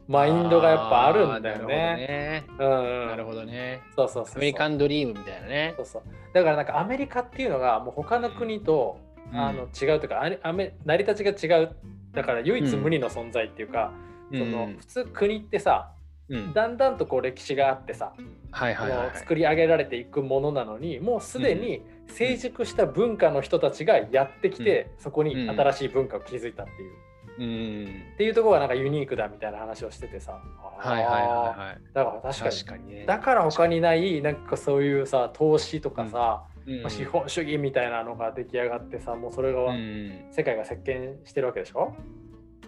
[0.07, 2.45] マインドがやっぱあるんだよね。
[2.57, 3.81] なるほどね。
[3.95, 5.73] そうそうそうアメリカンドリームみたいなね。
[5.77, 5.83] そ。
[5.83, 6.03] うそう。
[6.33, 8.99] だからなんかアメリカっていうのがもう他の国と、
[9.31, 9.39] うん。
[9.39, 11.75] あの違うというかあれアメ成り立ちが違う。
[12.13, 13.91] だから唯一無二の存在っていうか、
[14.31, 14.39] うん。
[14.39, 15.91] その普通国ってさ
[16.29, 16.53] うん。
[16.53, 18.13] だんだんとこう歴史があってさ、
[18.51, 26.93] はいはいはい作り上げられていくものなのにもうすでに成熟した文化の人たちがやってきて、そこに新しい文化を築いたっていう。
[27.39, 30.41] うんっていうところがなんかユニークだみたいな話をしててさ。
[30.79, 31.77] はいはいはいあはい。
[31.91, 33.05] ーだから確かにね。
[33.05, 41.95] だから他にないなんかそういうさ投資とかさ、うんまあ資本主義みたいなのが出来上がってさもうそれが、うん世界が席巻してるわけでしょ？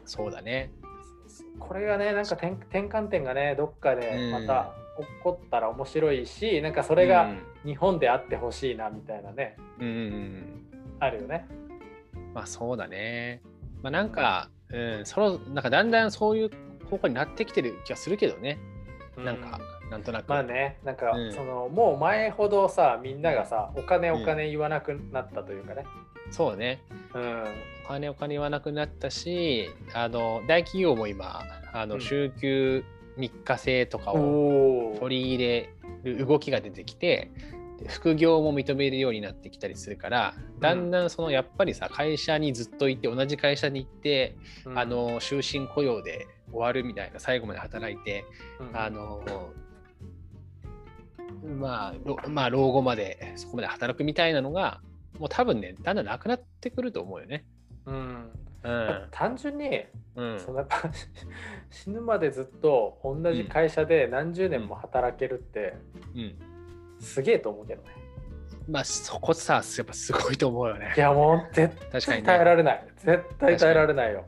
[0.05, 0.71] そうだね。
[1.59, 7.31] これがねなんか転転換点がねどっかでまた起こったら面白いし、なんかそれが
[7.65, 10.65] 日本であってほしいなみたいなね、うん、うんうん
[10.99, 11.47] あるよね。
[12.33, 13.41] まあそうだね。
[13.81, 16.51] まあなんか、うん、そのなんかだんだんそういう
[16.89, 18.59] 方向になってきてる気がするけどね。
[19.17, 20.29] なんか、なんとなく。
[20.29, 25.85] まあねなんか、うんそのもう前ほどさみんながさお金お金言わなくなったというかね。
[26.31, 26.81] そうね。
[27.13, 27.43] うん
[27.85, 31.41] お金お金言わなくなったし、あの大企業も今、
[31.73, 32.83] あのうん週休
[33.17, 37.31] 3日制とかを取り入れる動きが出てきて、
[37.79, 44.79] で副業も認めるようになってきたりするから、だんだんそのやっぱりさ、会社にずっといて、同じ会社に行って、うん。
[44.79, 48.25] あの終身雇用で終わるみたいな、最後まで働いて、
[48.59, 48.77] うん。
[48.77, 49.23] あの
[51.43, 54.81] まあ、ろまあ、老後までそこまで働くみたいなのが、
[55.17, 57.45] もう多分ね、だんだんなくなってくると思うよね。
[57.85, 58.31] うん。
[58.63, 59.07] うん。
[59.11, 60.39] 単純にうん。
[60.39, 60.89] そのやっぱ
[61.71, 65.75] 死ぬまでずっと同じ会社で何十年も働けるって
[66.13, 66.35] うん、
[66.99, 67.89] すげえと思うけどね。
[68.67, 70.99] まあ、そこさ、やっぱすごいと思うよねい。
[70.99, 72.87] やもう絶対耐えられない。
[72.97, 74.25] 絶対耐えられないよ。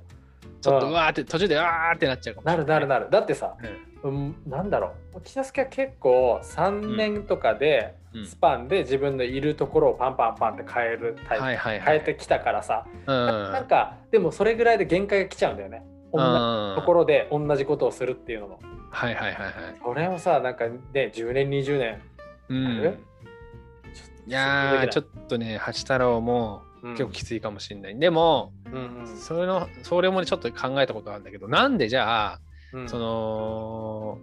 [0.62, 2.58] ちょっとうわーって、途中でうわーってなっちゃうかもしな。
[2.58, 3.10] るなるなる。
[3.10, 3.56] だってさ、
[4.04, 5.22] うんうん、なんだろう。
[5.22, 11.82] 木之助は結構3年とかでうんスパンで自分のいるところをパンパンパンって変えるタイプ、はいはいはい。
[11.82, 13.26] 変えてきたからさ、うん。
[13.52, 15.84] なんかでもそれぐらいで限界が来ちゃうんだよね。
[16.14, 18.60] 同じところで同じことをするっていうのも。
[18.90, 19.54] はいはいはいはい。
[19.84, 22.02] それをさ、なんかね、10年、20年
[22.56, 22.98] うん、
[24.28, 26.92] いやー、ちょっとね、八太郎もうん。
[26.94, 28.00] 結構きついかもしれない。
[28.00, 29.08] でも、うんうん。
[29.08, 32.40] それの、それもね、ちょっと考えたことあるんだけど、なんでじゃあ、
[32.74, 32.90] うん。
[32.90, 34.18] その、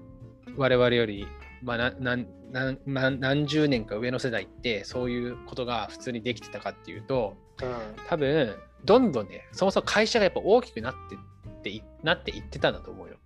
[0.56, 1.26] 我々より、
[1.62, 7.68] まあ、ななんなん何何十年か上の世代って、そういうことが普通にできてたかっていうと、うん。
[8.08, 13.16] 多分、どんどんね、そもそも会社がやっぱ大きくなってっていなっていってたんだと思うよ。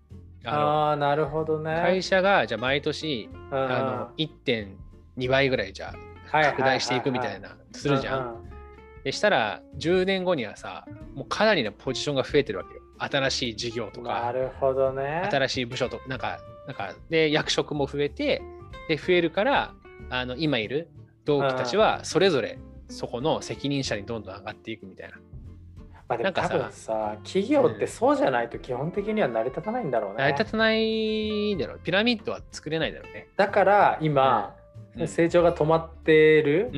[0.45, 1.81] あのあーなるほどね。
[1.83, 4.11] 会社がじゃあ毎年うんあの
[5.19, 5.95] 1.2倍ぐらいじゃ
[6.33, 8.49] あ拡大していくみたいな、するじゃん。
[9.05, 18.43] でしたら10年後にはさもうかなりのポジションが増えてるわけよ新しい事業とかなるほどね新しい部署となんかなんかで役職も増えて
[18.89, 19.75] で増えるから
[20.11, 20.89] あの今いる
[21.25, 25.17] 同期たちはそれぞれそこの責任者にどんどん上がっていくみたいな。
[26.09, 30.17] まあ、でも多分さ企業ってそうじゃないと基本的には成り立たないんだろうね。
[30.19, 31.81] 成り立たないだろう。
[31.83, 33.29] ピラミッドは作れないだろうね。
[33.37, 34.62] だから今、うん、
[35.07, 36.71] 成長が止まってる、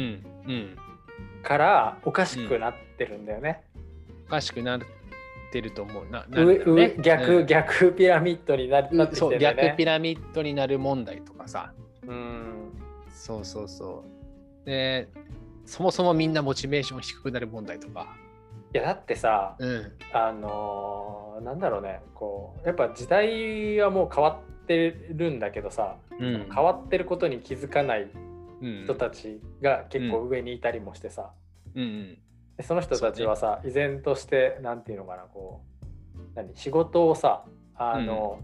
[1.43, 3.63] からおかしくなってるんだよね。
[4.27, 4.81] おかしくなっ
[5.53, 6.27] てると思うな。
[6.29, 11.73] なるね、逆、うん、逆ピラミッドにななってきてる、ね、逆ピラミッドになる問題とかさ。
[12.07, 12.73] うん。
[13.11, 14.05] そうそうそ
[14.65, 14.67] う。
[14.67, 15.09] で、
[15.65, 18.17] そもそもみんなモチベーション低くなる問題とか。
[18.75, 28.09] いやだってさ、うん、あのー、なんだろうねこうやっぱ時代はもう変わってるんだけどさ、うん、変わってることに気づかない
[28.85, 31.31] 人たちが結構上にいたりもしてさ、
[31.75, 32.19] うんうん、
[32.57, 35.63] でその人たちはさ、ね、依然として何て言うのかなこ
[36.17, 36.57] う何？
[36.57, 37.45] 仕事をさ
[37.77, 38.41] あの、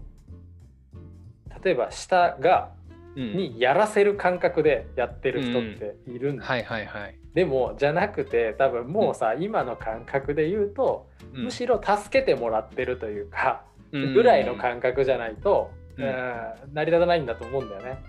[0.93, 2.71] うん、例えば下が、
[3.15, 7.17] にやらせる感覚でやってる人っているんだ、はいはいはい。
[7.33, 18.03] でもじゃなくて多分もうさ、今の感覚で言うと、むしろ助けてもらってるというか、ぐらいの感覚じゃないと、うん成り立たないんだと思うんだよね。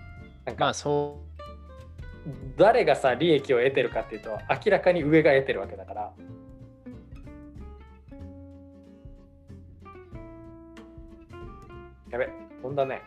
[0.45, 1.19] なんかまあそ
[2.25, 6.13] う誰がさ利益を得てるかっていうと明らかに上が得てるわけだから。
[12.11, 12.29] やべ
[12.61, 13.01] 飛んだね。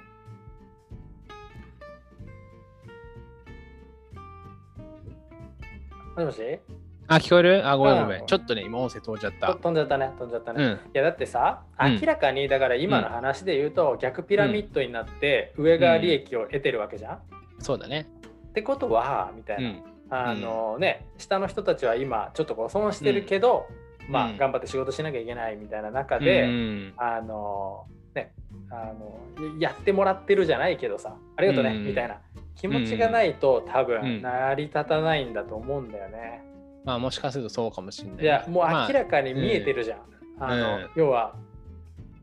[6.17, 6.61] もしもし？
[7.09, 7.69] あ、聞こえる？
[7.69, 8.27] あ、ごめんごめん。
[8.27, 9.55] ちょっとね、今音声飛んじゃった。
[9.55, 10.64] 飛んじゃったね、飛んじゃったね。
[10.64, 17.19] うん、いや、だってさ、明らかに、だから今の話で言うと、逆ピラミッドになって、上が利益を得てるわけじゃん、
[17.61, 18.07] そうだね。
[18.49, 19.62] ってことはみたい
[20.09, 23.66] な、あのね下の人たちは今ちょっとこう損してるけど、
[24.09, 26.49] まあ頑張って仕事しなきゃいけないみたいな中で、
[26.97, 28.33] あのね
[28.71, 29.19] あの
[29.61, 32.19] やってもらってるじゃないけどさありがとうね、みたいな。
[32.55, 36.42] 気持ちがないと多分成り立たないんだと思うんだよね。
[36.87, 38.22] まあもしかするとそうかもしれない。
[38.22, 39.99] いやもう明らかに見えてるじゃん。
[40.38, 41.35] あの要は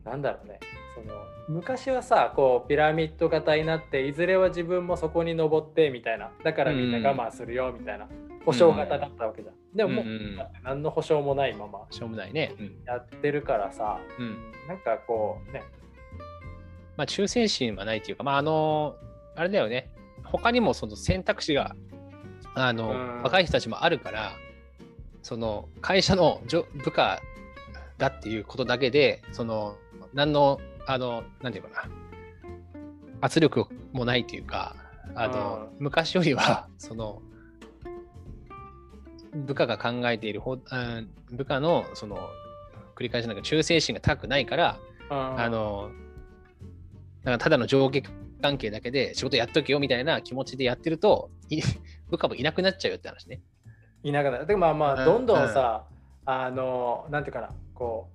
[0.04, 0.58] なんだろうね。
[0.94, 1.14] その
[1.48, 6.30] 昔はさこうピラミッド型になっていずれは自分もそこに登ってみたいな。
[6.42, 8.08] だからみんな我慢するよみたいな、
[8.46, 9.54] 保証型だったわけじゃん。
[9.76, 10.04] でももう、
[10.62, 11.80] 何の保証もないまま。
[11.80, 12.54] 保証もないね、
[12.86, 15.62] やってるからさ、うん、なんかこうね。
[16.96, 18.96] まあ忠誠心はないっていうかまああの
[19.36, 19.90] あれだよね。
[20.24, 21.76] 他にもその選択肢が
[22.54, 24.32] あの、若い人たちもあるから
[25.24, 26.40] その会社の
[26.84, 27.20] 部下
[27.98, 29.76] だっていうことだけでその
[30.12, 31.88] 何のあの、なんていうかな、
[33.20, 34.76] 圧力もないというか、
[35.14, 37.22] あの、昔よりは、その、
[39.34, 40.58] 部下が考えている方、
[41.30, 42.28] 部下の、その、
[42.96, 44.78] 繰り返しなんか忠誠心が高くないから、
[45.10, 45.90] あの、
[47.22, 48.02] なんかただの上下
[48.42, 51.30] 関係だけで仕事やっとけよみたいな気持ちでやってると、
[52.10, 53.40] 部下もいなくなっちゃうよって話ね。
[54.04, 54.46] いなくなる。
[54.46, 55.84] でまあまあ、どんどんさ、
[56.26, 58.08] うん、あの、なんていうかな、こ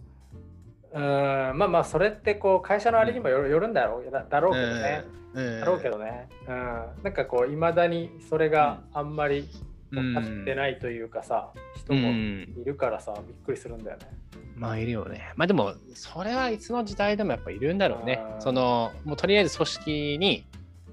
[0.93, 3.73] う、うんまあまあそれってこう会社のあれにもよる,、ん。
[3.73, 4.11] だろう。
[4.11, 5.03] だろうけどね、
[5.35, 9.47] だろうけどね、うん、なんかこういまだにそれがあんまり
[9.91, 14.07] 分かってないというかさ、人もいるからさ、びっくりするんだよね。
[14.55, 15.31] まあいるよね。
[15.35, 18.19] まあでもそれはいつの時代でもやっぱいるんだろうね。
[18.39, 20.45] そのもうとりあえず組織に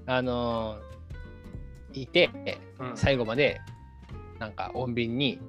[0.05, 0.77] あの
[1.93, 2.29] いて、
[2.95, 3.61] 最後まで
[4.39, 5.39] なんか穏便に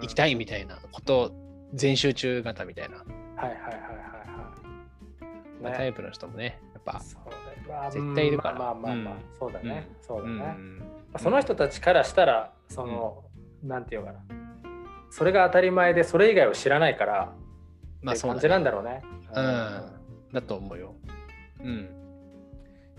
[0.00, 1.32] 行きたいみたいなこと、
[1.74, 2.96] 全集中型みたいな。
[2.96, 3.06] はい
[3.36, 3.70] はいはいは
[5.62, 5.76] いはい。
[5.76, 7.02] タイプの人もね、やっぱ
[7.90, 8.58] 絶対いるから。
[8.58, 9.88] まあまあまあ、そうだね。
[10.00, 10.56] そうだね。
[11.18, 13.24] その人たちからしたら、その、
[13.62, 14.20] なんていうかな。
[15.10, 17.32] それが当たり前で、それ以外を知らないから、
[18.02, 19.02] まあそう感じなんだろうね。
[19.34, 20.32] うん。
[20.32, 20.94] だと思うよ。
[21.62, 21.99] うん。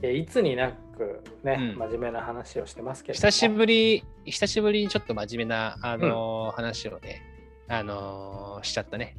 [0.03, 7.21] いつになくね、真面目な話をしてますけど久しぶり、久しぶりにちょっと真面目な、あの話をね、
[7.67, 9.15] あのしちゃったね。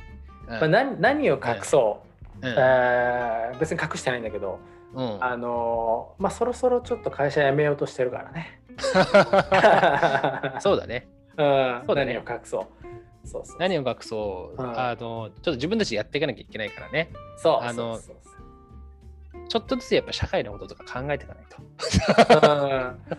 [0.48, 2.02] まあ、何何を隠そ
[2.42, 4.58] う、うん、えー、別に隠してないんだけど、
[4.94, 8.60] うん、あのまあそろそろちょっと会社辞めようとしてるからね。
[10.60, 12.14] そうだね、うん、そうだね。
[12.14, 12.66] 何を隠そう。
[13.24, 17.10] そうそう何を隠そう、うん、あのちょっと自分たちやっていかなきゃいけないからね。
[17.36, 18.00] そうあの
[19.52, 21.58] ちょっとずつやっぱ社会のこととか考えていかないと。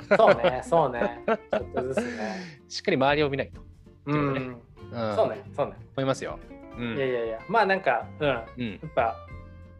[0.09, 1.21] うん、そうね、そうね。
[1.27, 2.35] ちょっとずつね。
[2.67, 3.61] しっかり周りを見ないと。
[4.07, 5.73] うん、うん、そうね、そうね。
[5.95, 6.39] 思いますよ。
[6.75, 9.15] うん、いやいやいやまあなんか、うん、うん、やっぱ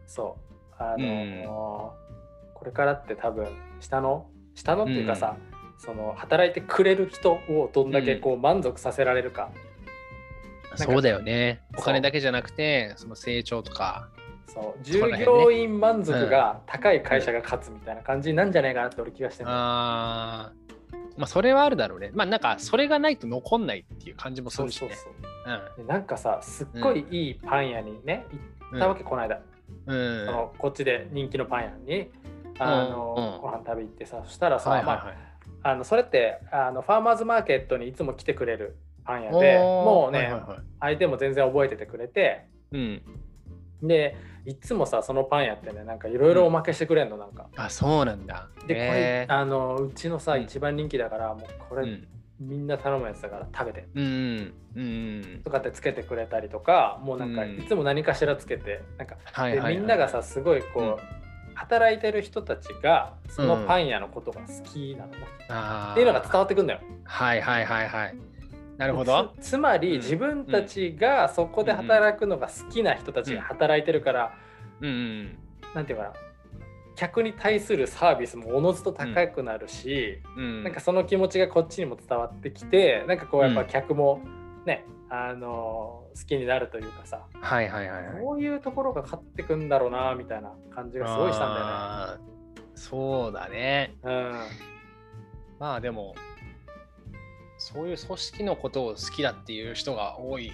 [0.06, 3.48] そうあのー、これからって多分
[3.80, 5.36] 下の下のっていうかさ、
[5.78, 9.50] その働いてくれる人をどんだけこう満足させられるか。
[10.70, 11.62] うん、そうだよね。
[11.76, 14.08] お金だけじゃなくて、その成長とか。
[14.46, 20.64] そう従業員満足が高い会社が勝つみたいな感じなんじゃないかなって俺気がしてる、ああ。
[21.16, 22.10] まあそれはあるだろうね。
[22.14, 24.90] まあなんかそれがないと残んないっていう感じもするしね。
[24.90, 25.12] そうそう
[25.76, 25.84] そうう。
[25.84, 28.26] ん、なんかさすっごいいいパン屋にね、
[28.72, 29.40] 行ったわけ、この間。
[29.86, 32.10] うん、そのこっちで人気のパン屋に
[32.58, 35.12] あの、ご飯食べ行ってさそしたらさ、はいはいはい、ま
[35.62, 43.02] あ、あのそれってあのファーマーズマーケットにいつも来てくれるパン屋でもうね、はいはいはい、相手も全然覚えててくれて、うん、
[43.82, 47.46] でいつもさそのパン屋ってねなんかいろいろおまけしてくれんの、なんか。
[47.56, 48.48] あそうなんだ。
[48.66, 52.00] でこれあのうちのさ、一番人気だからもうこれ、
[52.40, 59.16] みんな頼むやつだから食べて、うんうん、とかってつけてくれたりとかもうなんかいつも何かしらつけてなんか、
[59.50, 66.80] でみんながさすごいこう、働いてる人たちがそのパン屋のことが好きなの、うん、っていうのが伝わってくんだよ。
[67.04, 68.16] はいはいはいはい。
[68.76, 69.32] なるほど。
[69.40, 74.34] つまり自分たちがそこで働くのが好きな人たちが働いてるから、
[74.80, 75.38] うんうん、
[75.74, 76.12] なんていうかな。
[76.96, 84.20] 客に対するサービスもおのずと高くなるし、うん、なんかその気持ちがこっちにも伝わってきてなんかこうやっぱ客も
[84.64, 92.24] ね、うん、あの好きになるというかさ、はいはいはい、はい、こういうところが勝ってくんだろうなみたいな感じがすごいしたんだよね。
[92.76, 93.96] そうだね。
[94.04, 94.32] うん、
[95.58, 96.14] まあでも
[97.64, 100.52] そういう組織のことを好きだっていう人が多い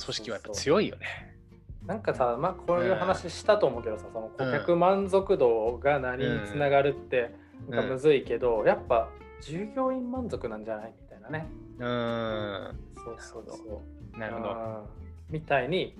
[0.00, 1.36] 組織はやっぱ強いよね。
[1.84, 7.34] なんかさ、まあこういう話したと思うけどさ、その顧客満足度が何につながるって
[7.68, 9.08] なんかむずいけど、やっぱ
[9.40, 11.48] 従業員満足なんじゃないみたいなね。
[11.80, 12.78] うん。
[12.94, 13.82] そうそうそ
[14.14, 14.18] う。
[14.18, 14.88] なるほど。
[15.30, 15.96] みたいに、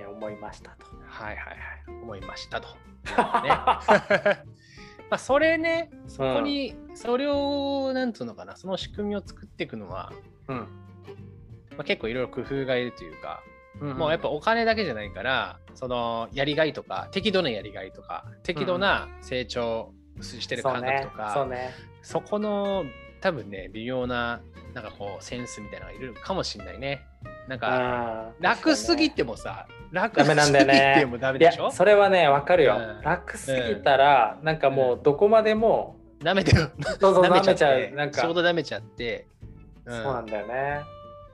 [0.00, 0.86] えー、思いましたと。
[1.04, 2.02] はいはいはい。
[2.02, 2.68] 思いましたと。
[3.04, 3.10] ね、
[5.10, 10.12] まあそれね、そこに、それを、なんつうのかな、その仕組みを作っていくのは、
[10.48, 10.56] うん。
[10.56, 10.64] ま
[11.78, 13.42] あ、結構いろいろ工夫がいるというか、
[13.80, 21.56] うんもうやっぱお金だけじゃないからそのやりがいとか適度なやりがいとか適度な成長してる感覚とか、そ、ね。
[21.56, 22.84] ね、そこの
[23.20, 24.40] 多分ね微妙な
[24.74, 27.06] なんかこうセンスみたいなのがいるかもしれないね。
[27.48, 31.70] なんか楽すぎてもさ、楽すぎてもダメでしょ？
[31.70, 36.70] それはねわかるよ、うん、楽すぎたら、うん、なんかもうどこまでも舐めてる。
[37.00, 37.90] そうそう舐めちゃう。
[37.92, 39.26] なんかちょうど舐めちゃって。
[39.86, 40.80] うん、そうなんだよね。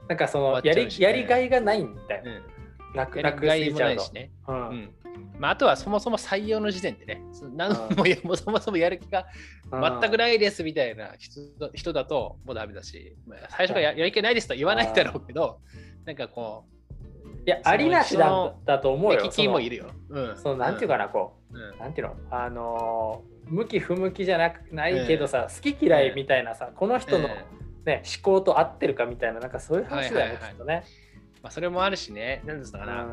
[0.07, 2.23] なんかそのやり,、やりがいがないんだよ。
[2.25, 4.31] うん、楽楽すぎちゃうしね。
[5.39, 7.21] まあ、あとはそもそも採用の時点でね、
[7.55, 9.25] 何もや、そもそもやる気が
[9.71, 11.13] 全くないですみたいな
[11.73, 15.59] 人だともうダメだし、まあ、最初からやる気ないですとは言わないだろうけど、
[16.05, 16.75] なんかこう、
[17.45, 19.51] いや、ありなしだだと思うよ。
[19.51, 19.85] もいるよ。
[20.09, 20.37] うん。
[20.37, 27.29] そのなんていうかな、こう、うん、なんていうの、あのー、向き不向きじゃなくないけどさ、好き嫌いみたいなさ、この人の、
[27.85, 30.83] ね、思考と合ってるかみたいな、なんかそういう話だよね、きっとね。
[31.43, 33.07] まあ、それもあるしね、なんですかな。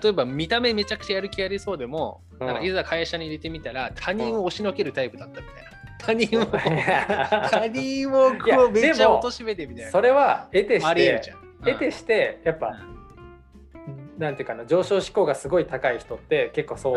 [0.00, 5.70] 例えば見た目めちゃくちゃやる気ありそうでも、なんかいざ会社に入れてみたら他人を押しのけるタイプだったみたいな。
[5.98, 9.90] 他人を他人をこうめっちゃ貶めてみたいな。
[9.90, 12.76] それは得てして、得てしてやっぱ、
[14.18, 16.94] なんていうかな上昇志向がすごい高い人って結構そう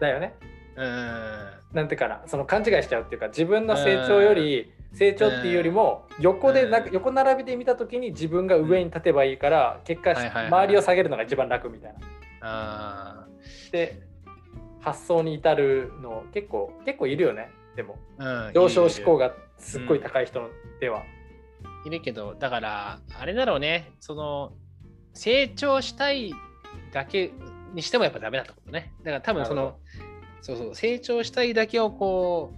[0.00, 0.34] だよね。
[0.76, 11.94] うん、なんていうかなその勘違いしちゃうっていうか自分の成長より、成長っていうよりも横でな横並びで見た時に自分が上に立てばいいから結果周りを下げるのが一番楽みたい
[12.40, 13.26] な。
[13.72, 14.02] で
[14.80, 17.96] 発想に至るの結構結構いるよねでも、
[18.54, 21.04] 上昇志向がすっごい高い人では。
[21.88, 23.92] いるけどだからあれだろうね。
[24.00, 24.52] その
[25.14, 26.32] 成長したい
[26.92, 27.32] だけ
[27.74, 28.92] にしてもやっぱダメだってことね。
[29.00, 29.78] だから多分その
[30.40, 32.54] そうそう成長したいだけをこ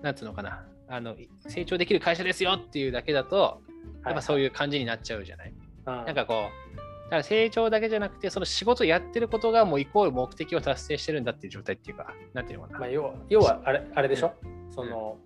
[0.00, 0.66] うなんつうのかな。
[0.92, 1.14] あの
[1.46, 3.62] 成長できる会社ですよっていうだけだと、
[4.04, 5.54] やっぱそういう感じになっちゃうじゃない。
[5.84, 12.78] はいはい、なんかこう、だから成長だけじゃなくて、その仕事やってることがもうイコール目的を達成してるんだっていう状態っていうか、なんていうのかな。
[12.80, 15.16] まあ、要は要はあれあれでしょ、うん、その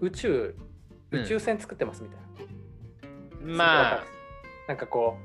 [0.00, 0.56] 宇宙、
[1.12, 3.56] 宇宙船作ってますみたいな。
[3.56, 4.04] まあ、
[4.68, 5.16] なんかこ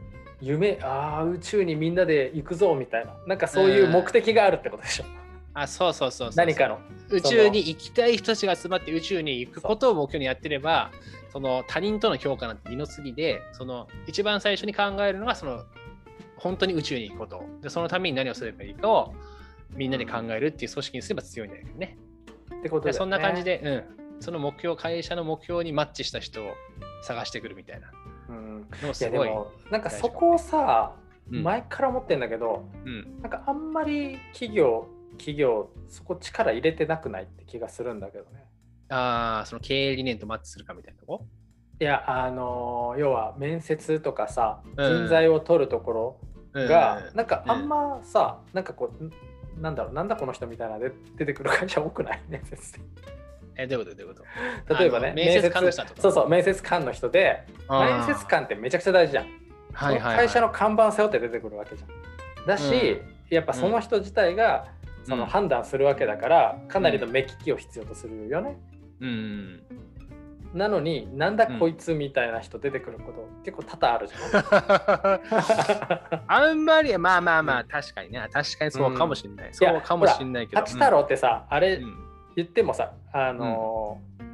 [0.42, 5.06] う、夢、ああ、宇宙にみんなで行くぞみたいな、なんかそういう目的があるってことでしょ。
[5.06, 5.28] うん。
[5.60, 6.80] あそうそうそう何かの。
[7.10, 10.92] 宇宙に行きたい人たちが集まって宇宙に行くことを目標にやってれば
[11.34, 15.64] その他人との評価なんて二の次でその一番最初に考えるのがその
[16.36, 17.44] 本当に宇宙に行くこと。
[17.62, 19.16] でそのために何をすればいいかを
[19.72, 21.98] みんなで考えるっていう組織にすれば強いんだよね。
[22.60, 26.54] ってことで、ね、そんな感じで、うん、その目標会社の目標にマッチした人を
[27.04, 27.92] 探してくるみたいな。
[28.30, 29.30] うん、でもすごい
[29.72, 30.94] なんかそこをさ、
[31.30, 34.88] 前から思ってんだけど、うん、なんかあんまり企業
[35.18, 38.46] 企業そこ力入れてなくないって気がするんだけどね。
[38.90, 41.26] ああ、その経営理念とマッチするかみたいなとこ？
[41.80, 45.92] いや、あのー要は面接とかさ、人材を取るとこ
[46.54, 52.22] ろが、なんかあんまさ、なんかこう、なんだろう、なんだこの人みたいなで出てくる会社多くない？
[52.30, 52.80] 面接で。
[53.58, 54.24] え、どういうことどういうこ
[54.68, 54.74] と？
[54.80, 59.26] 例えばね、面接官の人そうそう、面接官の人で、面接官ってめちゃくちゃ大事じゃん。
[59.74, 60.18] はいはい、はい。
[60.28, 61.86] 会社の看板背負って出てくるわけじゃ
[62.44, 62.46] ん。
[62.46, 64.68] だし、やっぱその人自体が
[65.04, 68.58] そのうん判断するわけだから、かなりの目利きを必要とするよね。
[69.02, 69.62] うん。
[70.54, 74.18] なのになんだこいつみたいな人出てくること、結構多々あるじゃ
[76.18, 76.22] ん。
[76.28, 78.28] あんまり、まあまあまあ、確かにね。
[78.32, 79.50] 確かにそうかもしれない。
[79.52, 80.62] そうかもしれないけど。
[80.62, 82.07] 八太郎ってさ、あれうん
[82.38, 84.28] 言ってもさ、あのー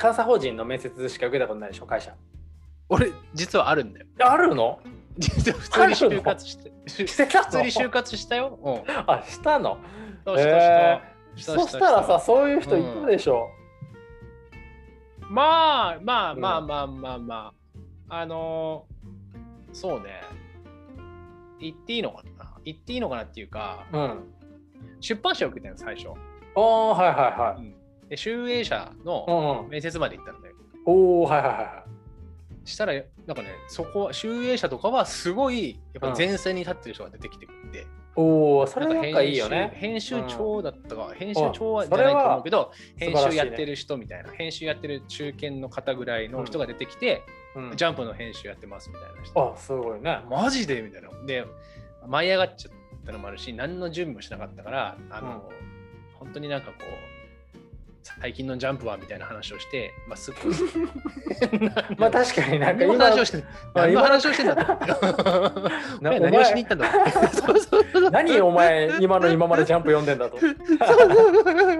[0.00, 2.14] 監査法人の面接しか受けたことないでしょ、会社。
[2.88, 4.06] 俺、実はあるんだよ。
[4.20, 4.78] あるの？
[5.18, 6.72] 実は普通に就活して。
[6.86, 7.44] してたの？
[7.46, 8.60] 普通に就活したよ。
[8.62, 8.82] うん。
[9.08, 9.78] あ、したの？
[10.24, 11.02] そうしたへ
[11.34, 11.52] した。
[11.54, 13.48] そしたらさ、そういう人いたでしょ？
[15.28, 17.52] まあまあうんまあまあまあま
[18.08, 20.22] あ、あのーそうね。
[21.58, 22.54] 言っていいのかな？
[22.64, 24.32] 言っていいのかなっていうか、うん。
[25.00, 26.10] 出版社を受けたの最初。
[26.58, 28.08] おー、はいはいはい。
[28.10, 29.70] で、集英社うのんうん。
[29.70, 30.54] 面接まで行ったんだよ。
[30.86, 31.84] おー、はいはいは
[32.64, 37.86] したら、なんかね、そこは、集英社とかはすごい、やっぱ前線に立ってる人が出てきてくれて、い。
[38.16, 39.70] おー、それなんかいいよね。
[39.74, 47.22] 編集長だったか、編集あ長はじゃないと思うけど、編集やってる人みたいな、編集やってる中堅の方ぐらいの人が出てきて、
[47.54, 49.52] うんジャンプの編集やってますみたいな人。
[49.52, 50.20] あ、すごいね。
[50.30, 51.08] マジでみたいな。
[51.26, 51.44] で、
[52.06, 55.50] 舞い上がっちゃったのもあるし、何の準備もしなかったから、あの、
[56.18, 56.82] 本当になんかこう、
[58.20, 60.54] 最近のジャンプはみたいな話をして、まあ、すっごい。
[61.98, 63.44] まあ確かになんか今話をして
[63.74, 63.92] 何の？
[63.92, 68.10] 今話をしてんだと 何をしに行ったんだ？
[68.10, 70.38] 何お前今の今までジャンプ読んでんだと。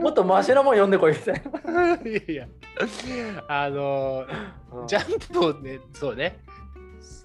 [0.01, 1.95] もっとマシなもん読んでこいみたいな。
[1.95, 2.47] いやいや、
[3.49, 4.27] あの、
[4.87, 6.39] ジャンプをね、そうね、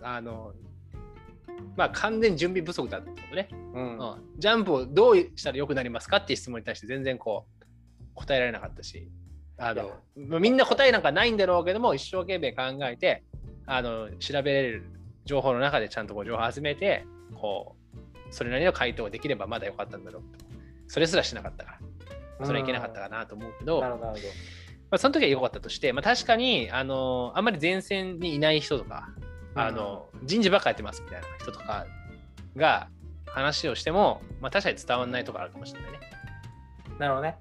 [0.01, 0.53] あの、
[1.75, 3.97] まあ完全に準備不足だってことね、うん。
[3.97, 4.15] うん。
[4.37, 7.65] ジャンプをどうしたら良くなりますかっていう質問に対して全然こう
[8.15, 9.09] 答えられなかったし、
[9.57, 13.23] あのまあみんな答えなんかないんだろうけども、一生懸命考えて、
[13.65, 14.83] あの調べれる
[15.25, 20.45] 情報の中でちゃんとこう情報を集めて、こう、それなりの回答ができればまだ良かったんだろうと。
[20.87, 21.77] それすらしなかったか
[22.39, 24.27] ら、それはいけなかったかなと思うけど、なるほどなるほ
[24.91, 29.09] まあ、その時は良かったとして、まあ、確かにあのあんまり前線にいない人とか、
[29.55, 31.85] あの人事ばっかやってますみたいな人とか
[32.55, 32.87] が
[33.25, 35.99] 話をしても、まあ、確かに伝わらないところあるかもしれないね。
[36.89, 36.99] ど。
[36.99, 37.37] なるほどね。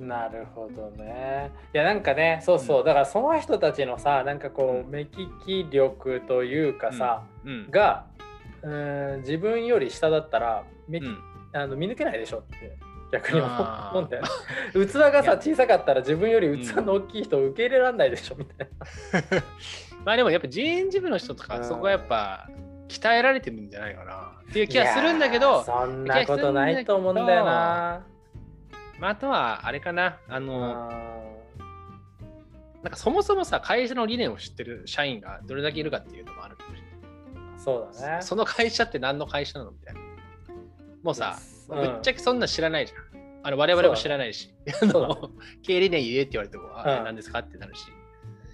[0.00, 1.50] うん、なるほどね。
[1.74, 5.08] いやなんかね、そうそう、だからその人たちのさ、なんかこう、目利
[5.44, 8.06] き力というかさ、うんが、
[8.62, 11.18] うーん、自分より下だったら、めうん
[11.52, 12.76] あの見抜けないでしょって。
[13.10, 14.28] 逆に思うんだよね。
[14.86, 18.68] 器がさ小さかったら自分より器の大きい人を受け入れられないでしょみたい
[19.12, 19.42] な。
[20.08, 22.48] まあでもやっぱ人事部の人とうんかそこはやっぱ
[22.88, 28.06] 鍛えられてるんじゃないかなっていう気はするんだけどそんなことないと思うんだよな。
[28.98, 31.18] まあ、あとはあれかなあのあ
[32.82, 36.90] なんかそもそもさ会社の理念を知ってる社員がどれだけいるかっていうのもあるかもしれない。
[37.58, 38.22] ーそうだね。
[38.22, 40.00] その会社って何の会社なのみたいな。
[41.02, 41.36] もうさ、
[41.68, 43.42] うんぶっちゃけそんな知らないじゃん。
[43.42, 45.30] あの我々も知らないし、ね の
[45.62, 47.92] 経営理念言えって言われても、あうん何ですかってなるし。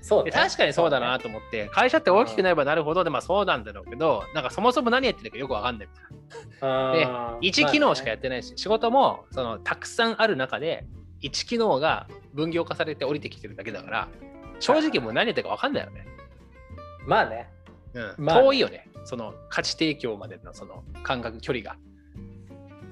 [0.05, 6.93] そうだねで確かにそうだなと思って、会社って大きくなればなるほどで、まあそうなんだろうけど、なんかそもそも何やってるかよくわかんないみたいな。
[6.93, 10.85] であー1機能しかやまってないし、仕事もそのたくさんある中で、
[11.23, 14.09] 1機能が分業化されて降りてきてるだけだから、
[14.61, 16.07] 正直もう何やってるかわかんないよね。
[16.77, 17.49] あまあね。
[17.95, 21.77] うんまあ遠いよね、その価値提供までのその感覚、距離が。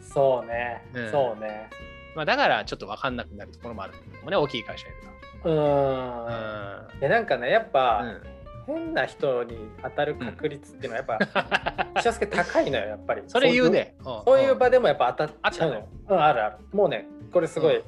[0.00, 0.82] そうね。
[0.94, 1.68] うんそうね。
[2.14, 4.96] まあ、だからちょっと分かんなくなるところもあるもね、大きい会社いる
[5.44, 6.88] うーん。
[6.88, 6.98] と。
[6.98, 8.32] いやなんかね、やっぱ、うん
[8.64, 13.22] 変な人に当たる確率っていうのはやっぱ、 岸助高いのよ、やっぱり。
[13.26, 13.96] それ言うね。
[14.24, 15.88] そういう場場でもやっぱ当たっちゃうのよ。
[16.08, 16.56] うん、あるある。
[16.72, 17.82] もうね、これすごい、うん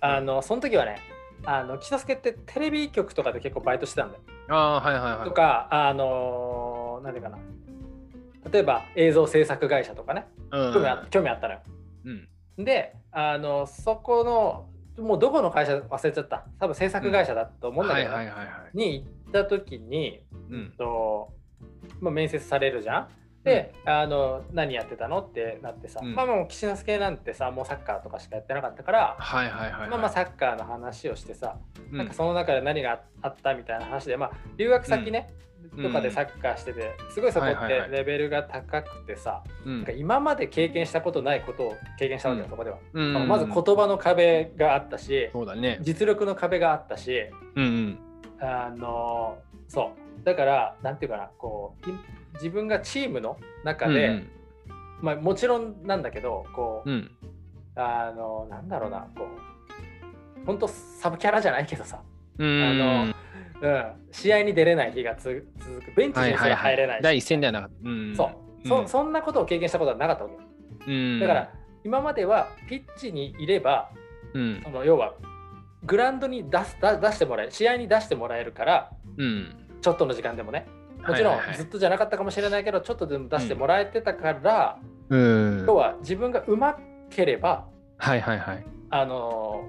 [0.00, 0.98] あの、その時はね、
[1.46, 4.22] あの、岸助ってテレビ局とかで結構バイトしてたんだよ。
[4.48, 5.24] ああ、はいはいはい。
[5.24, 7.38] とか、あのー、なんていうかな。
[8.52, 11.60] 例えば映像制作会社とかね、うん、興味あ興味あったのよ。
[12.04, 12.64] うん。
[12.64, 14.66] で、あの、そこの、
[14.98, 16.46] もうどこの会社忘れちゃった。
[16.58, 18.10] 多分制作会社だと思うんだけど。
[18.74, 20.74] に行った時に、うん。
[20.76, 21.32] と
[22.00, 23.08] まあ、面接されるじゃん。
[23.44, 31.58] で、うん、あの何やってたのってなってさ、うん、まあもう岸之助なんてさもうサッカーとかしかやってなかったから、はいはいはい、はい、まあまあサッカーの話をしてさ、
[31.92, 35.28] うん、なんかその中で何があったみたいな話でまあ留学先ね、
[35.82, 42.78] とかでサッカーしてて、すごいそこってレベルが高くてさ、なんか今まで経験したことないことを経験したわけよ、そこでは、
[43.26, 47.98] まず言葉の壁があったしそうだ、ね、実力の壁があったし、うん
[48.40, 49.38] うん、あの
[49.68, 50.24] そう。
[50.24, 54.28] だからなんていうかなこう自分がチームの中で、うんうん、
[55.02, 57.10] まあ、もちろんなんだけどこう、うん、
[57.76, 62.00] あのなんだろうなこう本当サブキャラじゃないけどさ、
[62.38, 63.13] うん、あの
[63.64, 65.46] うん、試合に出れない日が続
[65.84, 65.94] く。
[65.96, 67.92] ベンチにすら入れない、第一線ではなかった、う。
[67.92, 68.30] ん、そ
[68.64, 71.50] う、そそんなことを経験したことはなかったわけ、うん、だから
[71.82, 73.90] 今まではピッチにいれば、
[74.34, 75.14] うん、その要は
[75.84, 80.66] グラウンドに出す出出してもらえる試合に出してもらえるから、うん、ちょっとの時間でもね。
[81.06, 84.78] もちろんずっとじゃなかったかもしれないけど、ちょっとでも出してもらえてたから、
[85.10, 86.78] うん、要は自分がうま
[87.10, 87.66] ければ、
[87.98, 89.68] はいはいはい、あの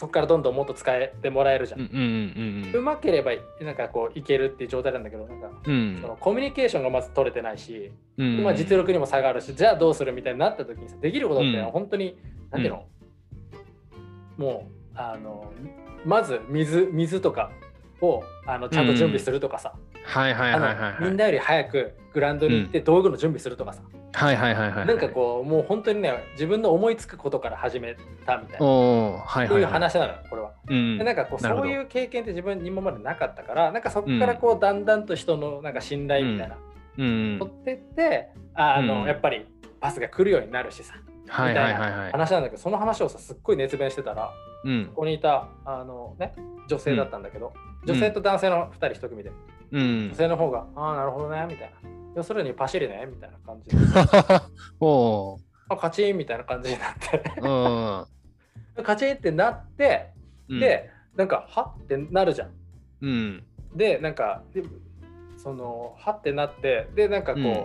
[0.00, 2.70] そこからどんどんもっと使えてもらえるじゃん。
[2.74, 12.16] うま、ければなんかこういけるっていう状態なんだけどなんか、うん、そのコミュニケーションがまず取れてないし、うん、今実力にも差があるしじゃあどうするみたいになった時にさできることって本当に、うん、
[12.50, 12.86] なんていうの、
[14.38, 15.52] もうあの
[16.06, 17.50] まず水水とか
[18.00, 19.74] をあのちゃんと準備するとかさ、
[20.04, 23.82] はいはいはいはい、みんなより早くグラウンドに行って道具の準備するとかさ、
[24.12, 24.86] はいはいはいはい。
[24.86, 27.96] なんかこう、もう本当にね、自分の思いつくことから始め
[28.26, 28.66] たみたいな。
[28.66, 29.64] おはいはい、い。
[29.64, 30.52] う話なのよ、これは。
[30.68, 36.56] うん、でなんかこう、そういう経験って自分に今までなかったから、なんかそこからこう、だんだんと人のなんか信頼みたいな、
[36.98, 39.46] うん、取ってって、あの、やっぱり
[39.80, 40.94] パスが来るようになるしさ。
[41.28, 44.32] はいはいはいはい、話なんだけどその話をさすっごい熱弁してたら、
[44.64, 46.34] うん、ここにいたあの、ね、
[46.66, 47.52] 女性だったんだけど、
[47.86, 49.30] 女性と男性の2人1組で、
[49.70, 53.76] うん、女性の方が「ああなるほどね」みたいな要するにパシリねみたいな感じで。
[54.80, 55.38] お
[55.68, 56.94] あカチンみたいな感じになっ
[58.76, 58.82] て。
[58.82, 60.10] カチンってなって、
[60.48, 62.50] うん、で、なんか、はってなるじゃん。
[63.02, 63.44] うん、
[63.74, 64.42] で、なんか、
[65.36, 67.64] その、はってなって、で、なんかこう、うん、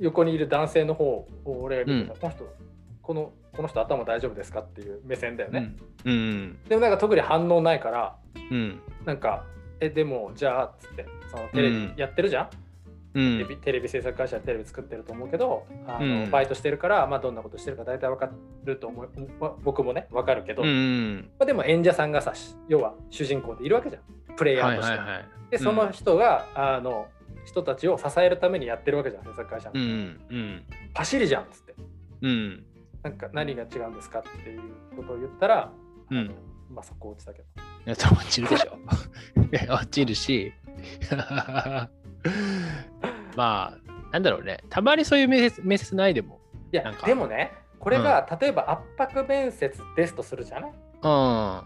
[0.00, 2.54] 横にいる男性の方を俺が見てた、うん、この人、
[3.02, 5.74] この、この人頭大丈夫ですかっていう目線だよね。
[6.04, 8.16] うん、でもなんか特に反応ないから、
[8.50, 9.44] うん、なんか、
[9.80, 12.50] え、でも、じゃあ、っつって、そのテレビやってるじゃん、
[13.12, 18.30] テレビテレビ制作会社テレビ作ってると思うけどあの、うん、バイトしてるから、まあ、どんなことしてるか大体分か
[18.64, 19.10] ると思う。
[19.62, 22.32] 僕もね分かるけど、うん、まあ、でも演者さんがさ
[22.68, 24.02] 要は主人公でいるわけじゃん。
[24.36, 24.96] プレイヤーとして。
[24.96, 27.08] はいはいはい、でその人が、あの
[27.44, 30.62] 人たちを支えるためにやってるわけじゃん制作会社の、うんうん、
[30.94, 31.74] 走りじゃんっつって、
[32.22, 32.64] うん、
[33.02, 34.60] なんか何が違うんですかっていう
[34.96, 35.72] ことを言ったら、
[36.10, 36.30] うん、
[36.72, 37.44] まあそこ落ちたけど。
[37.84, 38.78] いや落ちるでしょ。
[39.74, 40.52] 落ちるし
[43.36, 44.58] まあ、なんだろうね。
[44.68, 46.40] たまにそういう面接面接ないでも。
[46.72, 51.56] いや、でもね、これが、うん、例えば圧迫面接ですとするじゃない、うん、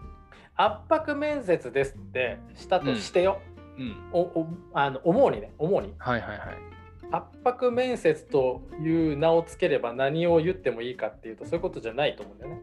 [0.55, 3.39] 圧迫面接ですってしたとしてよ。
[3.77, 5.93] うん、おおあの思うにね、思うに。
[5.97, 6.67] はいはいはい。
[7.11, 12.61] 圧迫面接という名をつければ何を言ってもいいかっていうとそういうことじゃないと思うんだよね。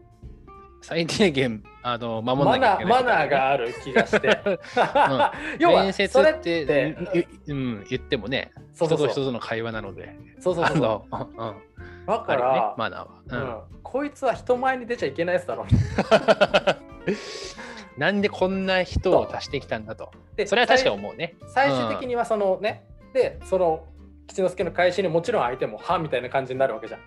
[0.87, 4.39] 最低限あの守らなきゃいけない、ね、マナーがある気がして。
[4.45, 4.59] うん、
[5.57, 6.95] 要は面接って
[7.47, 10.15] うん、言ってもねそうそうそう人と人との会話なので。
[10.39, 10.77] そうそうそう。
[10.77, 10.81] うん、
[12.05, 15.65] だから、ね、マナーは、うん、こいつは人前に出ちゃいけないやつだろ。
[17.97, 20.11] なんでこんな人を足してきたんだと。
[20.35, 21.33] でそれは確か思うね。
[21.47, 23.87] 最終的にはそのね、で、その
[24.27, 26.99] 吉之助の返しにもちろん相手もはみたいな感じになるわけじゃん。
[26.99, 27.05] うん。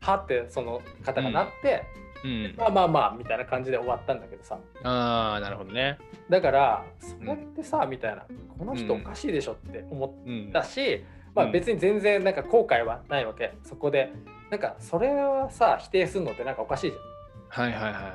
[0.00, 2.09] はってその方がなって、うん、
[2.56, 4.58] まあまあまあみたいな感じで終わったんだけどさ。
[4.82, 5.98] ああなるほどね。
[6.28, 8.24] だからそれってさ、うん、みたいな
[8.58, 10.06] この人おかしいでしょって思
[10.48, 11.04] ったし、うん、
[11.34, 13.54] まあ別に全然なんか後悔はないわけ。
[13.64, 14.12] そこで。
[14.50, 17.70] なんかそれはさ否定するのってなんかおかしいじゃん。
[17.70, 18.08] はいはいはいは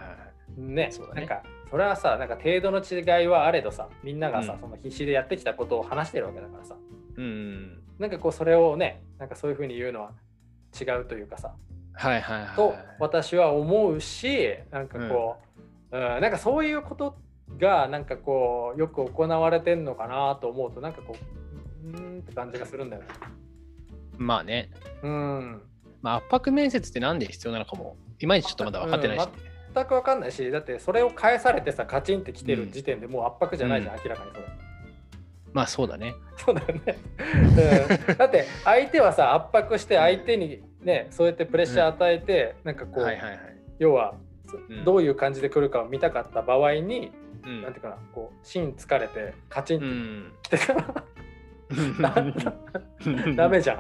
[0.58, 0.90] いね。
[0.90, 0.92] ね。
[1.14, 6.76] なんかそれはさなんか程度の違いはあれどさみんながさ、その必死でやってきたことを話してるわけだからさ、
[7.18, 10.12] うん、なんかこうそれをねなんかそういうふうに言うのは
[10.80, 11.54] 違うというかさ
[11.98, 15.38] はいはいはい、と私は思うしなんかこ
[15.92, 17.18] う、うん、うん、なんかそういうこと
[17.58, 21.36] がなんかこうよく行われてんのかなと思うとなんかこう
[21.88, 23.08] うんって感じがするんだよね。
[24.18, 24.72] まあね。
[25.04, 25.62] うん。
[26.02, 29.32] まあ圧迫面接ってなんで必要なのかもいまいちちょっとまだ分かってないし、ね、
[29.74, 34.44] 全く分かんないしだってそれを返されてさカチンってきてる時点でもう圧迫じゃないじゃん、うん、明らかにそれ。
[35.54, 36.16] まあそうだね。
[36.38, 36.98] そうだよね。
[38.10, 43.40] うん、だって相手はさ圧迫して相手にねそうやってプレッシャー与えて、うん、なんかこう、はいはいはい、
[43.80, 44.16] 要は、
[44.70, 47.12] うん、どういう感じで来るかを見たかった場合に、
[47.46, 51.04] うん、なんていうかなこう芯疲れてカチンって来てたら、
[53.36, 53.80] ダメじゃん。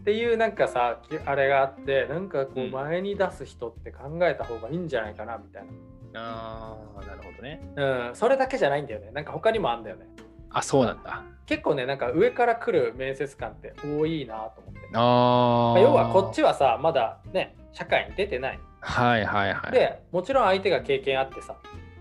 [0.00, 5.70] っていうなんかさあれがあってなんかこう前に出す人って考えた方がいいんじゃないかなみたいな。
[6.14, 7.60] ああなるほどね。
[7.76, 9.10] うんそれだけじゃないんだよね。
[9.12, 10.06] なんか他にもあるんだよね。
[10.50, 11.22] あそうなんだ。
[11.46, 14.80] 結構ねなんか上から来る面接官って多いなと思って。
[14.94, 18.60] あ要はこっちはさまだね社会に出てない。
[18.80, 19.72] はいはいはい。
[19.72, 21.56] でもちろん相手が経験あってさ、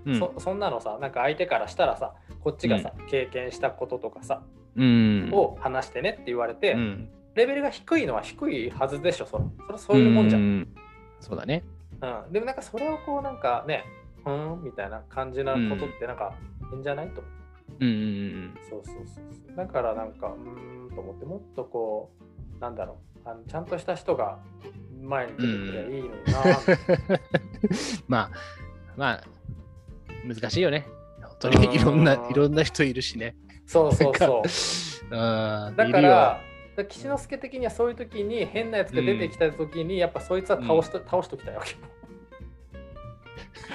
[0.06, 4.42] うん、そそんなのさなんか相手からしたらさこっちがさ、うん、経験したこととかさ、
[4.76, 10.68] うん、を話してねって言われて、うん、レベルが低いのは低いはずでしょそれそれそういうもんじゃん。
[11.20, 11.64] そうだね。
[12.02, 13.84] うん、でもなんかそれをこうなんかね
[14.26, 16.34] うんみたいな感じなことってなんか
[16.72, 17.39] いいんじゃないと思う。
[17.80, 22.12] うんうんうん、そうそうそうだからなんかうんと思ってもっとこ
[22.58, 23.10] うなんだろう。
[23.26, 24.40] あのちゃんとした人が
[25.02, 27.20] 前に出てくればいいのにな、
[28.08, 28.32] まあ
[28.98, 29.24] まあ
[30.26, 30.88] 難しいよね。
[31.22, 33.36] 本当にいろんないろんな人いるしね。
[33.66, 34.44] そうそうそ
[35.10, 35.10] う。
[35.12, 36.42] だから
[36.88, 41.76] 岸之助的にはそういう時に変なやつが出てきた時に、やっぱそいつは倒しと、うん、倒しときたいわけ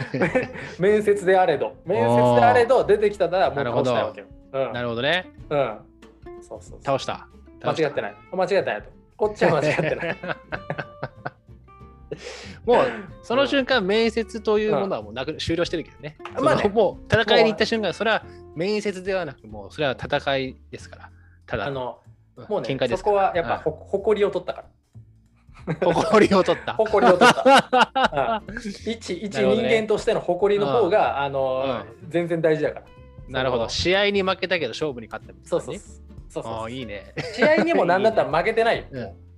[0.79, 1.77] 面接であれど。
[1.85, 5.31] 面接であれど出てきたらもう倒したいわけよ、うん、なるほどね。
[5.51, 5.79] うん。
[6.43, 7.27] そうそう倒した。
[7.63, 8.17] 間違ってない。
[8.33, 8.91] 間違ってないと。
[9.17, 10.17] こっちは間違ってない。
[12.65, 12.87] もう
[13.23, 16.17] その瞬間、面接というものはもうなく、終了してるけどね。
[16.41, 18.25] まあ、ね、もう戦いに行った瞬間、それは
[18.55, 21.11] 面接ではなく、もうそれは戦いですから。
[21.47, 22.01] ただ、あの
[22.49, 24.69] もうね、そこはやっぱほ、誇りを取ったから。
[25.81, 26.75] 誇りを取った。
[26.75, 28.43] 誇りを取った。
[28.87, 32.87] 一一人間としての誇りの方が、あの、全然大事だから。
[33.29, 33.69] なるほど。
[33.69, 35.79] 試合に負けたけど勝負に勝った、そうそう
[36.29, 36.71] そうそう。
[36.71, 37.15] いいね。
[37.35, 38.85] 試合にも何だったら負けてないよ。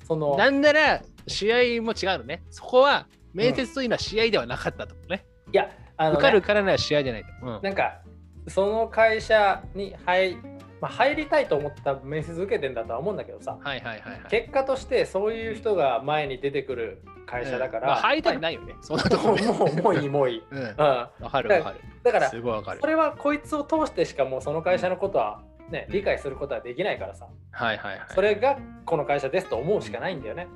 [0.05, 2.43] そのなんなら試合も違うのね。
[2.51, 5.25] そこは面接というのは試合ではなかったとね。
[5.53, 7.61] いや、あの、受かるからなら試合じゃないと。
[7.61, 8.01] なんか、
[8.49, 10.37] その会社に入
[10.81, 20.43] まあ、入りたいと思った面接受けてんだとは思うんだけどさ、はいはいはい、はい、結果としてそういう人が前に出てくる会社だから、うんまあ、入りたいないよね、そんなとこもうもういいもういい。
[20.51, 21.81] うん、わ、かるわかる。
[22.03, 30.47] だからすごいわかるそれはこいつを通してしかもうその会社のことはね、理解することはできないからさ、はいはいはい、それがこの会社ですと思うしかないんだよね。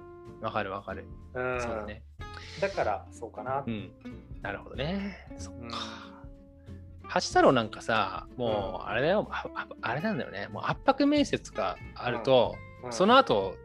[0.41, 1.05] わかるわかる。
[1.35, 2.03] うん、そうだね。
[2.61, 3.65] だからそうかな。
[3.67, 3.91] うん、
[4.41, 5.27] なるほどね。
[5.37, 5.79] そっか。
[7.15, 9.29] うん八太郎なんかさ、もうあれだよ、
[9.83, 12.55] あれなんだよね、もう圧迫面接があると、
[12.91, 13.57] その後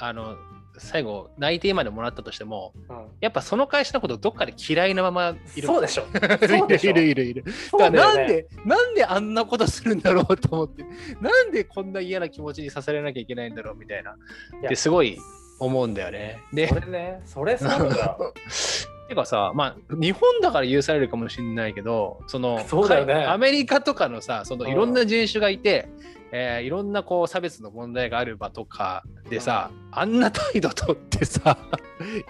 [0.00, 0.36] あの
[0.78, 5.66] 最後内定までもらったとしても、うん、やっぱその会社のことどっかで嫌いなままいる。
[5.66, 6.04] そうでしょ。
[6.10, 10.84] いるいるいるだからなんで、なんであんなことするんだろうと思って
[11.20, 14.12] なんでこんな嫌な気持ちにさせられなきゃいけないんだろうみたいな。
[14.12, 15.18] ってすごい
[15.60, 16.40] 思うんだよね。
[16.52, 17.20] でそれね。
[17.24, 18.16] それそうだ
[19.10, 31.58] てかさ、まあ、日本だから許されるかもしれないけど、その、そうだよね、アメリカとかのさ、そのいろんな人種がいて、うん、えー、いろんなこう差別の問題がある場とかでさ、うん、あんな態度とってさ、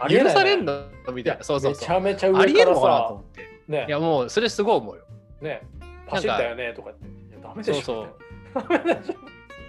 [0.08, 1.44] 許されんのみたいな。
[1.44, 1.80] そうそうそう。
[1.80, 3.60] めちゃめちゃ上からさ、ありえるのかなと思って。
[3.68, 5.04] ね、いや、もうそれすごい思うよ。
[5.42, 5.62] ね、
[6.08, 7.06] 走ったよねとかって。
[7.06, 7.82] いや、ダメでしょ。
[7.82, 8.08] そう
[8.54, 9.00] そう。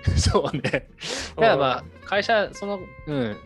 [0.18, 0.62] そうね。
[0.62, 0.88] だか
[1.36, 3.38] らまあ、会社、その、うん、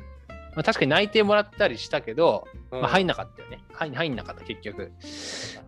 [0.55, 3.91] まあ、確かに内定もらったりしたけど、うん、まあ、入んなかったよね入。
[3.93, 4.91] 入んなかった、結局。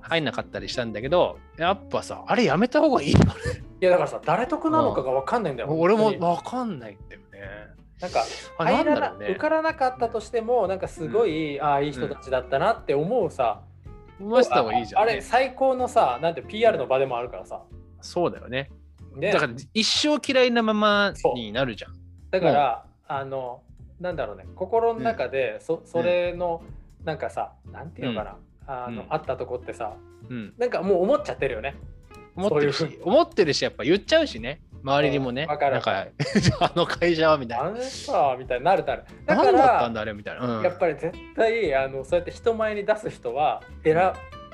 [0.02, 3.26] 入んなかったりしたんだけど、やっぱさ、あれやめた方がいいよね。
[3.82, 5.70] いや、だからさ、誰得なのかが分かんないんだよ。
[5.72, 7.78] 俺も分かんないんだよね。
[8.00, 8.24] なんか
[8.60, 13.62] 入らな、ね、受からなかったとしても、なんかすごい、うん、ああ、いい人たちだったなって思うさ、
[14.20, 17.64] 思わせた方がいいじゃん、ね、あれ、最高のさ、なんて PR の場でもあるからさ。
[18.02, 18.70] そうだよね。
[19.16, 21.94] ねだから一生嫌いなままになるじゃん。
[22.30, 23.62] だから、あの、
[24.00, 24.46] なんだろうね。
[24.56, 26.64] 心の中でそ,、それの
[27.04, 29.96] なんかさなんていうのかな、あの、あったとこってさ、
[30.30, 31.76] うん、なんかもう思っちゃってるよね。
[32.36, 34.62] 思ってるし思ってるしやっぱ言っちゃうしね。
[34.84, 35.48] 周りにもね。
[35.48, 35.74] わかる。
[35.74, 36.06] なんか
[36.60, 37.66] あの会社はみたいな。
[37.66, 39.04] あのさみたいになるたる。
[39.26, 43.96] だからだったんだあれみたいな、うん、やっぱり絶対あのそうやって人前に出す人は選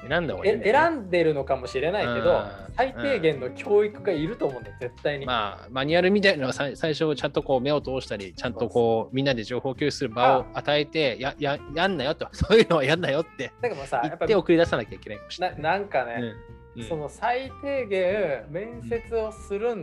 [0.07, 2.43] 選んだ方がいい、ね、選んでるのかもしれないけど、
[2.75, 5.25] 最低限の教育がいると思うんだよ、絶対に。
[5.25, 13.51] まあ、マニュアルみたいなのは最初ちゃんとこう目を通したり、ちゃんとこうみんなで情報共有する場を与えて、やややんなよと、 そういうのはやんなよって。
[13.61, 15.61] だからさ言って送り出さなきゃいけないかもしれない。
[15.61, 16.33] ななんかね、
[16.75, 16.81] うん。
[16.81, 19.75] うん、その最低限面接をする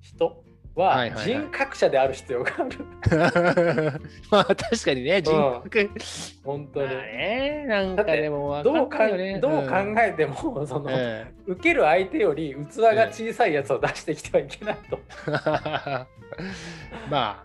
[0.00, 0.42] 人、
[0.74, 4.00] は人格者である必要がある。
[4.30, 5.80] まあ確かにね、人格。
[5.80, 5.90] うん、
[6.44, 6.88] 本当に。
[6.88, 10.90] ね、なんかでもどうか、ね、どう考えても、その、
[11.46, 15.00] 受ける相手より器が小さいやつを出してきてはいけないと。
[17.10, 17.44] ま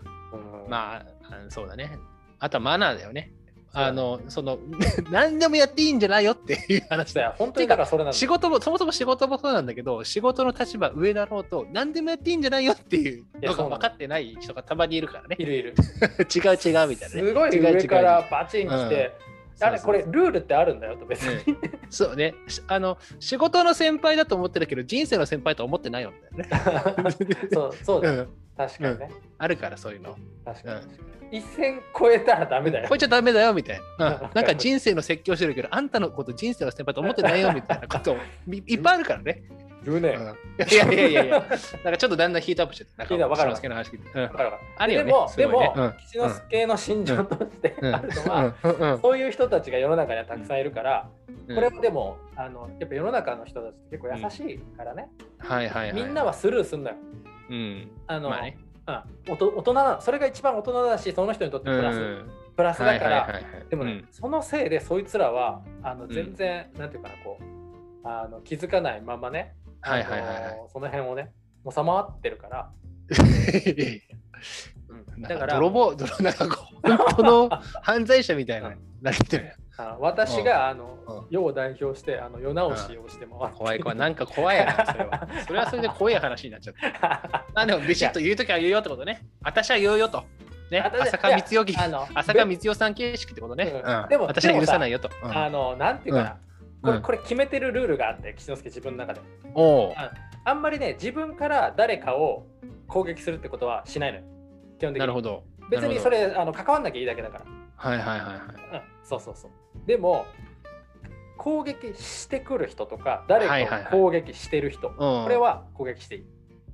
[0.68, 1.04] まあ、
[1.48, 1.98] そうだね。
[2.38, 3.32] あとはマナーだよね。
[3.78, 4.58] あのその
[5.12, 7.34] 何でもやっていいんじゃないよっていう話だよ。
[7.36, 15.36] 本当にだからそれなん仕事もそもそも仕事もそうなんだけど仕事の立場上だろうと何でもやっていいんじゃないよっていうのが分かってない人がたまにいるからね。
[15.38, 15.74] いるいる。
[16.34, 17.28] 違う違うみたいな、ね。
[17.28, 19.25] すごい上からバチン来て。
[19.60, 22.34] あれこれルールってあるんだよと別に、ね、そうね。
[22.66, 27.16] あの仕事の先輩だと思ってるけど人生の先輩と思ってないよみたいなね。
[27.52, 30.16] そうそうだ、うん、確かにね、うん、あるからそういうの。
[30.44, 32.86] 確かに、うん、一線超えたらダメだよ。
[32.88, 38.16] 超えちゃダメだよみたいな、 なんか人生の説教してるけどあんたのこと人生の先輩と思ってないよみたいなこと
[38.48, 39.42] いっぱいあるからね
[39.86, 40.18] 言うね、
[40.70, 43.50] いやいやいやいや、なんかちょっとだんだんヒートアップしてなんか、分かる。
[43.50, 44.30] の話聞いて。
[44.76, 45.06] あるよね。
[45.06, 51.08] でも、でも、吉之助の心情としてあるのは、そういう人たちが世の中にはたくさんいるから、
[51.54, 55.08] これもでも、あのやっぱ世の中の人たちって結構優しいからね。
[55.38, 56.96] はいはいみんなはスルーすんだよ。
[57.50, 57.90] うん。
[58.08, 58.32] あの、
[59.28, 62.24] 大人なそれが一番大人だし、その人にとってプラス。
[62.56, 69.54] プラスだから、でもね、そのせいでそいつらはあの全然、なんていうかな、こうあの気づかないままね、
[69.86, 71.32] はいはいはい、はい、その辺をね
[71.70, 72.70] 収まってるから。
[74.88, 76.46] うん、 だから泥棒泥 なんか
[76.82, 77.50] 本当の
[77.82, 79.54] 犯罪者みたいななってる。
[79.78, 83.98] あ私があの世を代表してあの世直しをして回って怖い怖い。
[83.98, 85.28] なんか怖いなそれは。
[85.46, 89.26] それはそれで怖い話になっちゃったあでもビシッと言うときは言うよってことね。
[89.42, 90.24] 私は言うよと。
[90.70, 96.36] ね、浅香光代浅香光代さん形式ってことね、うん、でも私は許さないよと、あのなんていうかな、
[96.82, 99.20] これ,、これ決めてるルールがあって吉之助自分の中で。
[99.54, 100.12] おあ
[100.44, 102.46] あんまりね自分から誰かを
[102.86, 104.24] 攻撃するってことはしないのよ。
[104.78, 104.98] 基本的に。
[105.00, 105.44] なるほど。
[105.70, 107.44] 別にそれあの関わんなきゃいいだけだから。
[107.76, 109.50] はいはいはいはい、うん、そうそうそう。
[109.86, 110.24] でも
[111.36, 116.24] 攻撃してくる人とか誰かを攻撃してる人、これは攻撃していい、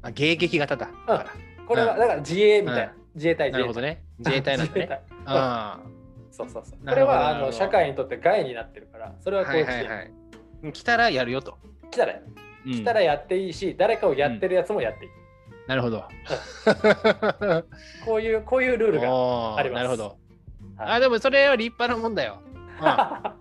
[0.02, 0.88] あ迎撃型だ。
[1.08, 3.52] うん、これはだから自衛みたいな、自衛隊自衛隊。
[3.52, 4.04] なるほどね。
[4.18, 4.88] 自衛隊なんだね。
[5.24, 6.01] ああ
[6.32, 6.86] そうそうそう。
[6.86, 9.96] これはあの社会にとって害になってるから、それはこうして、はいはい
[10.62, 11.58] はい、来たらやるよと。
[11.90, 12.14] 来たら。
[12.64, 15.10] うん、来たらやっていいし、誰かをやってるやつもやっていい。
[15.10, 16.04] うん、なるほど。
[18.06, 19.82] こういう、こういうルールがあります。
[19.82, 20.16] なるほど。
[20.76, 22.38] はい、あ、でもそれは立派なもんだよ。
[22.80, 23.36] うん、 あ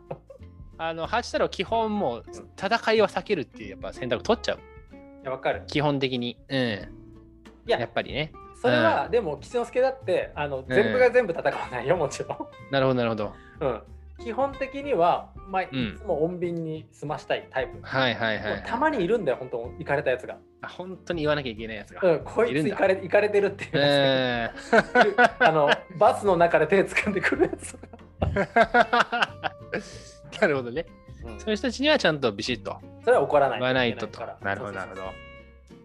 [0.94, 2.26] の、ハチ太郎基本もう
[2.58, 4.58] 戦いは避けるっていうやっぱ選択取っちゃう。
[4.58, 5.64] いや、わかる。
[5.68, 6.38] 基本的に。
[6.50, 6.60] うん。
[6.60, 8.34] いや、やっぱりね。
[8.62, 12.38] それは、うん、でも吉之助だってあの全部が全部戦わないよ、もちろん。
[12.72, 13.34] なるほどなるほど。
[13.60, 13.82] うん、
[14.24, 17.80] 基本的には、まあ、いつも穏便に済ましたいタイプ。
[17.82, 18.64] はいはいはい。
[18.64, 20.38] たまにいるんだよ、本当、行かれたやつが。
[20.62, 22.08] あ本当に言わなきゃいけないやつが。
[22.08, 27.76] うん、こいつ行かれ行かれてるっていう、えー、 あのバスの中で手掴んでくるやつ
[30.40, 30.86] なるほどね、
[31.26, 31.40] うん。
[31.40, 32.78] そういう人たちにはちゃんとビシッと。
[33.04, 33.60] それは怒らない。
[33.60, 34.22] 言わないとと。
[34.42, 35.02] なるほどなるほど。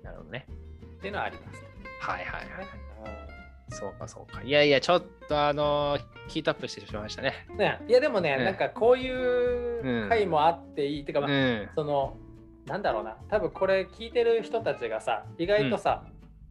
[0.03, 0.47] なるほどね。
[0.99, 1.66] っていうのはあります。
[2.13, 2.87] はいはいはい。
[3.71, 4.43] そうかそうか。
[4.43, 7.47] いやいや、ちょっとあのー、ヒートアップしてしまいましたね。
[7.57, 7.81] ね。
[7.89, 9.11] いやでもね、うん、なんかこうい
[10.05, 12.17] う回もあっていい、うん、てかまあ、うん、その、
[12.67, 16.05] なんだろうな、多分これ聞いてる人たちがさ、意外とさ、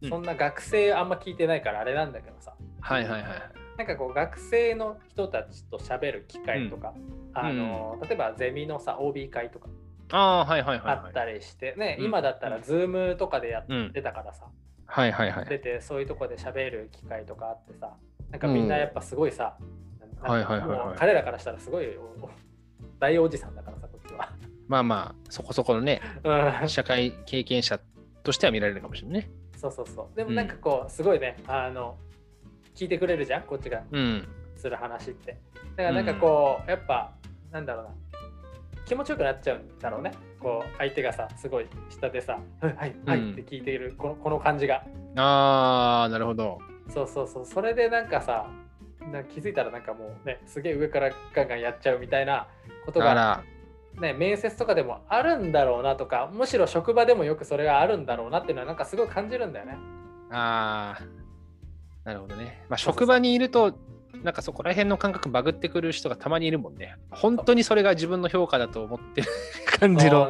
[0.08, 2.54] そんな学生あんま聞いてないからあれなんだけどさ。
[2.80, 3.66] はいはいはい。
[3.78, 6.94] なんかこう学生の人たちと喋る機会とか、
[7.34, 9.68] あの例えばゼミのさ OB 会とか
[10.12, 14.46] あ,、はいはいはい、あったりしてね、今だったら Zoom とかでやってたからさ、
[14.86, 17.94] はいはいはい、出てそういうとこで喋る機会とかあってさ
[18.30, 21.86] なんかみんなやっぱすごいさ、うん、はいはいはい、はい、彼らからしたらすごい
[22.98, 24.30] 大おじさんだからさこっちは。
[24.68, 26.00] まあまあそこそこのね、
[26.66, 27.78] 社会経験者
[28.24, 29.30] としては見られるかもしれないね。
[29.56, 30.16] そうそうそう。
[30.16, 31.96] でもなんかこう、すごいねあの
[32.74, 33.82] 聞いてくれるじゃんこっちが。
[34.56, 35.38] する話って、
[35.76, 37.12] だからなんかこう、やっぱ
[37.52, 37.90] なんだろうな
[38.86, 40.12] 気持ちよくなっちゃうんだろうね。
[40.40, 44.84] こう相手がさすごい下でさ「はいはいはい」って聞いているこのこの感じが。
[45.16, 46.58] あーなるほど。
[46.88, 47.44] そうそうそう。
[47.46, 48.48] それでなんかさ
[49.12, 52.48] なんか気づいたらなんかもうねすげえ上からガンガンやっちゃうみたいな
[52.84, 53.42] ことが
[54.00, 59.78] ね、面接とかでもあるんだろうなとかむしろ職場でもよくそれがあるんだろうなっていうのはなんかすごい感じるんだよね。
[60.30, 61.04] ああ
[62.04, 62.62] なるほどね。
[62.68, 63.72] まあ、職場にいると
[64.22, 66.96] なんかそこら辺の感覚バグってくる人がたまにいるもんね。
[67.10, 69.28] 本当にそれが自分の評価だと思ってる
[69.78, 70.28] 感じの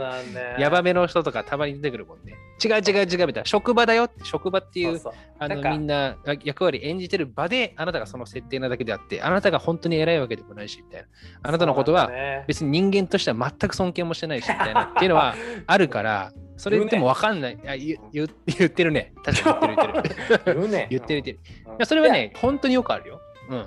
[0.58, 2.34] ヤバめの人とかたまに出てくるもんね。
[2.62, 3.44] 違う違う違うみたいな。
[3.44, 5.00] 職場だよって、職場っていう
[5.38, 11.06] あのみんな役割演じてる場であなたがその設定なだけであって、あなたが本当に偉いわけでもないし、みたいな。
[11.42, 12.10] あなたのことは
[12.46, 15.34] 別に人間としては全く尊敬もしてないし、みたいなっていうのは
[15.66, 17.58] あるから、それでも分かんない。
[17.66, 19.12] あ言言言ってるね。
[19.22, 20.86] 確かに言ってる言ってる。
[20.90, 21.38] 言ってる言ってる。
[21.38, 21.40] い
[21.78, 23.20] やそれはね、本当によくあるよ。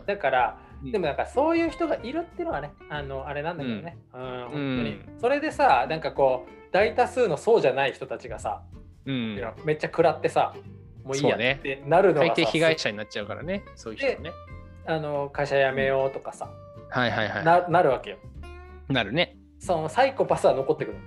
[0.05, 5.01] だから、でもなんかそういう人がいるっていうのはね、あのあれなんだけどね、うん、本当に。
[5.19, 8.61] それでさ、なんかこう、大多数のそうじゃない人たちがさ、
[9.05, 10.53] うん、めっちゃ食らってさ、
[11.03, 14.31] もういいやってなるのが大抵被害者になっちゃうからね、そういう人ね。
[14.85, 16.49] あの会社辞めようとかさ、
[16.89, 17.43] はいはいはい。
[17.45, 18.17] ななるわけよ。
[18.87, 19.37] なるね。
[19.59, 20.97] そのサイコパスは残ってくる。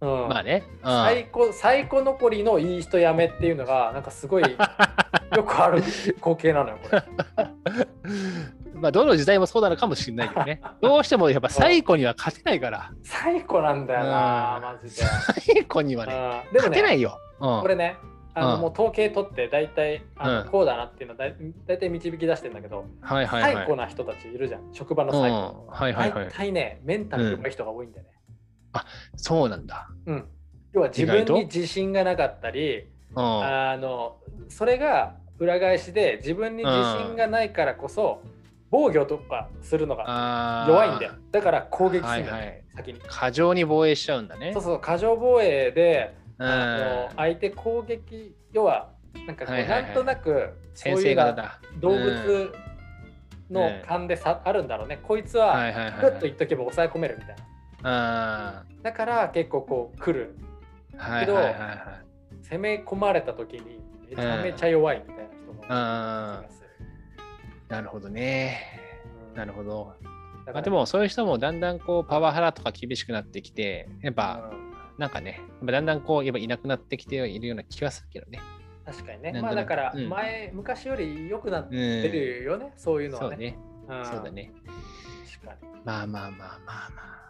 [0.00, 0.64] うんまあね。
[0.82, 4.42] うんサイコサイコ残りのいい人やめっていうのがなんかすごい
[5.36, 7.02] よくある光景なのよこれ。
[8.74, 10.60] まあ、どの時代もそうなのかもしれないけどね。
[10.82, 12.92] どうしてもやっぱ最古には勝てないから。
[13.02, 15.02] サイコなんだよな、うんマジで。
[15.02, 17.18] 最古にはね、ね、勝てないよ。
[17.40, 17.96] うんこれね、
[18.34, 23.54] あのうんもう統計取って大体あの、うんこうだなっていうのはだい大体導き出してんだけど、はいはいはい。
[23.54, 25.66] サイコな人たちいるじゃん、職場のうんサイコ。
[25.68, 26.32] はいはいはい大。
[26.32, 28.10] 体ね、メンタル弱い人が多いんだよね。
[29.16, 29.88] そうなんだ。
[30.06, 30.28] うん。
[30.72, 33.44] 要は自分に自信がなかったり、うん。
[33.44, 34.18] あの
[34.48, 38.22] それが裏返しで自分に自信がないからこそ、
[38.70, 41.12] 防御とかするのが弱いんだよ。
[41.30, 43.00] だから攻撃するんだよ、はいはい先に。
[43.06, 44.52] 過剰に防衛しちゃうんだね。
[44.52, 48.90] そうそう、過剰防衛で、うんあの相手攻撃、要は、
[49.26, 51.60] なんかこう、はいはいはいなんとなく、そう先いうな生方だ。
[51.80, 52.52] 動うん物
[53.50, 54.98] の勘でさ、あるんだろうね。
[55.02, 55.54] こいつは、
[56.00, 57.42] グッと言っとけば抑え込めるみたいな。
[57.88, 60.36] あだから結構こう来る。
[60.94, 62.02] ーはいはいはいは
[62.42, 62.44] い。
[62.48, 63.80] 攻め込まれた時に
[64.10, 66.62] めちゃめちゃ弱いみたいな人も気あがす
[67.68, 68.60] なるほどね。
[69.30, 69.94] うんなるほど。
[70.46, 74.66] まあ、でもそういう人もだんだんこうパワハラとか厳しくなってきて、やっぱうん
[74.98, 78.40] なんかね、だんだんこうやっぱいなくなってきているような気がするけどね。
[78.84, 79.40] 確かにね。
[79.42, 81.70] まあだからうん前、昔より良くなっうん。
[81.70, 83.58] てるよね、そういうのはね。
[83.88, 84.02] そうね。
[84.02, 84.30] んそうだ。
[84.30, 84.52] ね。
[85.42, 85.80] 確かに。
[85.84, 87.25] まあまあまあまあまあ。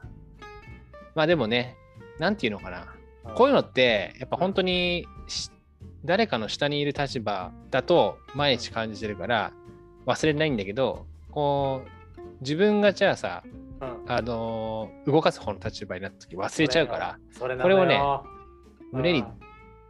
[1.17, 1.77] まあでもね、
[2.21, 2.81] なんていうのかな。
[2.81, 2.97] うん
[3.35, 5.51] こういうのって、やっぱ本当にし
[6.05, 9.53] 誰かの下にいる立場だと毎日感じてるから
[10.07, 11.83] 忘れないんだけど、こ
[12.17, 13.43] う、自分がじゃあさ、
[13.81, 18.25] うんあのー動かす方の立場になった時忘れちゃうから、それなこれをねのよ
[18.93, 19.27] 胸にうん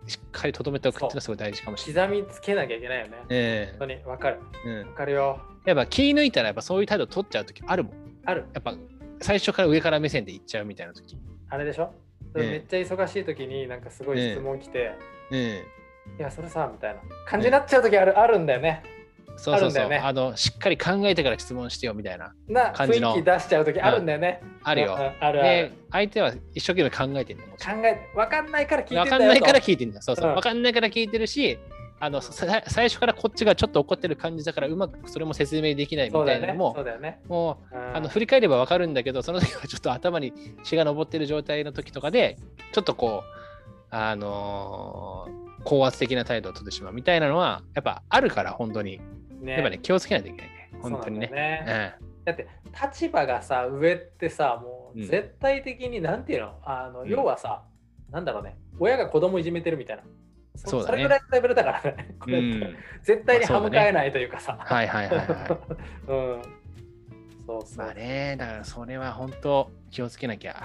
[0.06, 2.08] しっかり留めておくっていうのはすごい大事かもしれない。
[2.08, 3.18] 刻みつけなきゃいけないよね。
[3.28, 4.40] え本当にわかる。
[4.64, 5.40] えうんわかるよ。
[5.66, 7.92] やっぱ気抜いたらやっぱそういう態度取っちゃう時あるもん。
[8.24, 8.46] ある。
[8.54, 8.74] やっぱ
[9.20, 11.16] 最初から上から目線でいっちゃうみたいな時。
[11.48, 11.92] あれでしょ、
[12.36, 14.92] ええめっちゃ忙しい時になんかすごい質問来て、
[15.30, 15.38] うん。
[15.38, 15.62] い
[16.18, 18.82] や、それさ、みたいな感じになっちゃう時ある,、あるんだよね。
[19.36, 19.80] そうそうそう。
[19.80, 22.34] あるんだよねあの、しっかり考えてから質問してよみたいな。
[22.48, 24.40] な感じの雰囲気出しちゃう時あるんだよね。
[24.62, 25.00] あるようん。
[25.00, 30.02] あるあるで、相手は一生懸命考えてるん考え、わかんないから聞いてんだよわかんないからと聞いてるんだ。
[30.02, 30.28] そうそう。
[30.30, 31.58] うんわかんないから聞いてるし、
[31.98, 36.12] あの、さ最初からこっちがちょっと怒ってる感じだから、うまくそれも説明できないみ。
[36.12, 37.20] たいなのもね。
[37.26, 40.32] もう、うんあの振り返ればわかるんだけど、その時はちょっと頭に
[40.62, 42.36] 血が上ってる状態の時とかで、
[42.72, 49.00] ちょっとこう、あのー高圧的な態度を取ってしまうみたいなのは、やっぱあるから、本当に。
[49.40, 50.70] ねやっぱね、気をつけないといけないね。
[50.80, 51.96] 本当にね。
[52.24, 52.46] だだって
[52.92, 56.54] 立場がさ上ってさもううん絶対的になんていうの？
[56.64, 57.62] あのん要はさ、
[58.10, 60.02] なんだろうね親が子供いじめてるみたいな
[60.56, 62.76] そそうだねれぐらいのレベルだからねこうれって、ん。
[63.02, 65.28] 絶対に歯向かえないというかさ、はいはいはいはい。
[66.08, 66.42] うん
[67.46, 70.62] そうそう、まあね、だからそれは本当気をつけなきゃ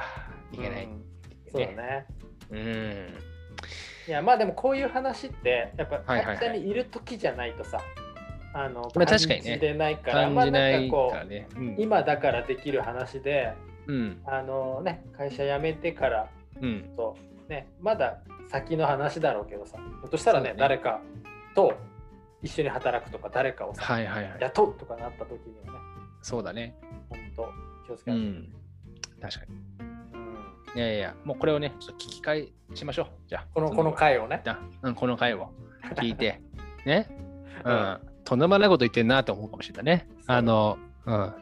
[0.52, 0.86] いけない。
[0.86, 1.06] うん
[1.52, 2.06] そうだね
[2.50, 3.10] うん。
[4.08, 7.80] いやまあでもこういう話ってやっぱはいはいはい会社にいる時じゃないとさ、
[8.54, 11.48] あのまあ確かにね感じれないから、感じないまあ、かこうね。
[11.56, 13.54] うん今だからできる話で
[13.88, 14.22] うん。
[14.26, 16.30] あのね会社辞めてから
[16.62, 16.94] うん。
[16.96, 17.18] と
[17.52, 21.02] ねまだ先の話だろうけどさひょっとしたらねね誰か
[21.54, 21.74] と
[22.42, 24.38] 一緒に働くとか誰かをさ、はいはいはい。
[24.40, 25.80] 雇うとかなった時にはね
[26.22, 26.76] そうだね。
[27.10, 27.50] 本当
[27.86, 28.50] 気をつけないと、うん。
[29.22, 29.56] 確かに。
[29.56, 30.02] うん
[30.74, 33.08] いやいや、もうこれをね、ちょっと聞き返しましょう。
[33.28, 33.48] じゃあ。
[33.54, 35.52] このこの回をねだうん、この回を
[35.96, 36.40] 聞いて、
[36.86, 37.10] ね。
[37.66, 38.00] ううんん。
[38.24, 40.08] とんでもないこと言ってんなと思うかもしれないね。
[40.28, 41.34] あの、うん。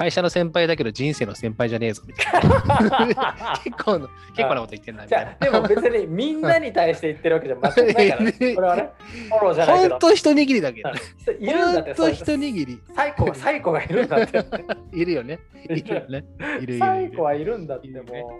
[0.00, 3.60] 会社の先輩だけど人生の先輩じゃねえぞみたいな。
[3.62, 5.34] 結構の、結構なこと言ってんなみじたいな。
[5.38, 8.90] でも別にみんなに対して言ってるわけじゃ全くないから、 ね、これはね
[9.28, 10.90] フォローじゃないけどほんと一握りだけど
[11.38, 12.80] いるんだってほんと一握り。
[12.96, 14.38] サイコがサイコがいるんだって
[14.98, 15.38] いるよね。
[15.68, 16.24] いるよね。
[16.38, 16.78] いるいるいる。
[16.78, 18.38] サイコはいるんだっても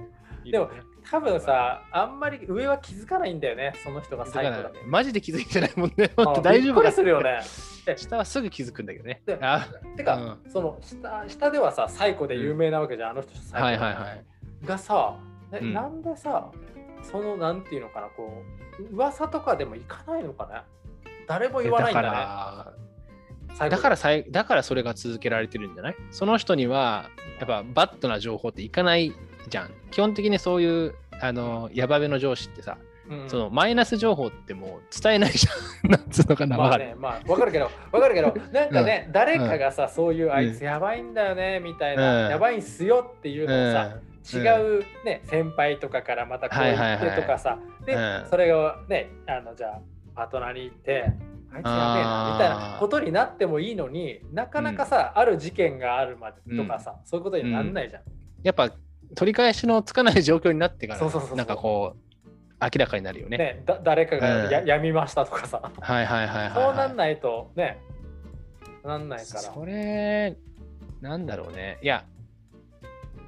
[0.50, 0.58] で
[1.10, 6.10] 多分さあんまり上は気づかないんだよねその人がサイコだねマジで気づいてないもんね。
[6.16, 7.40] ほんとあ 大丈夫かびっくりするよね。
[7.96, 9.22] 下はすぐ気づくんだけどね。
[9.26, 9.38] で。
[9.40, 14.24] あてか、その下下ではさサイコで有名なわけじゃん、あの人サイコはいはいはい。
[14.64, 15.16] がさ、
[15.50, 15.72] ねうん。
[15.72, 16.50] なんでさ
[17.02, 18.42] そのなんていうのかなこ
[18.78, 20.62] う噂とかでもいかないのかね？
[21.26, 22.08] 誰も言わないんだね。
[22.08, 22.74] だか
[23.58, 25.96] ら、だからさいだからそれが続けられてるんじゃない？
[26.10, 29.12] その人には、やっぱバッドな情報っていかない
[29.48, 29.70] じゃん。
[29.90, 32.78] 基本的にそういう、あの、ヤバめの上司ってさ、
[33.08, 33.28] うん。
[33.28, 35.90] そのマイナス情報ってもう伝えないじゃん。
[35.90, 36.56] なんつうのかな。
[36.56, 42.30] まあね、まあ、わかるけど、わかるけど、なんかね、誰かがさ、そういうあいつやばいんだよね、みたいな、うん。
[42.30, 44.42] やばいんすよっていうのをさ、うん。
[44.42, 48.26] 違うね、先輩とかからまたこう言ってとかさ、で、うん。
[48.30, 49.80] それをね、あの、じゃあ、
[50.14, 51.12] パートナーに行って、
[51.52, 58.02] あいつやべえなみたいなことになってもいいのになかなかさ、うん、ある事件があるまでとかさ、うん、そういうことにならないじゃん。
[58.42, 58.70] やっぱ
[59.14, 62.00] 取り返しのつかない状況になってからなんかこう
[62.60, 63.38] 明らかになるよね。
[63.38, 65.70] ねだ誰かがや,、やみましたとかさ。
[65.80, 67.78] はいはいはいはい、そうなんないとね。
[68.84, 69.40] なんないから。
[69.40, 70.36] それ
[71.00, 71.78] なんだろうね。
[71.82, 72.04] いや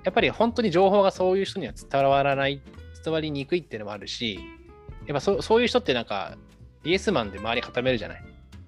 [0.04, 2.60] やっぱり本当に情報がそういう人には伝わらない
[3.04, 4.38] 伝わりにくいっていうのもあるし
[5.06, 6.36] やっぱそそういう人ってなんか
[6.84, 8.24] イエスマンで周り固めるじゃない？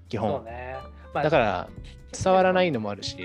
[0.08, 0.76] 基本、ね。
[1.12, 1.68] まあ、だから
[2.12, 3.16] 伝わらないのもあるし。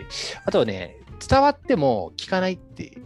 [0.46, 3.04] あとはね伝わっても聞かないっていう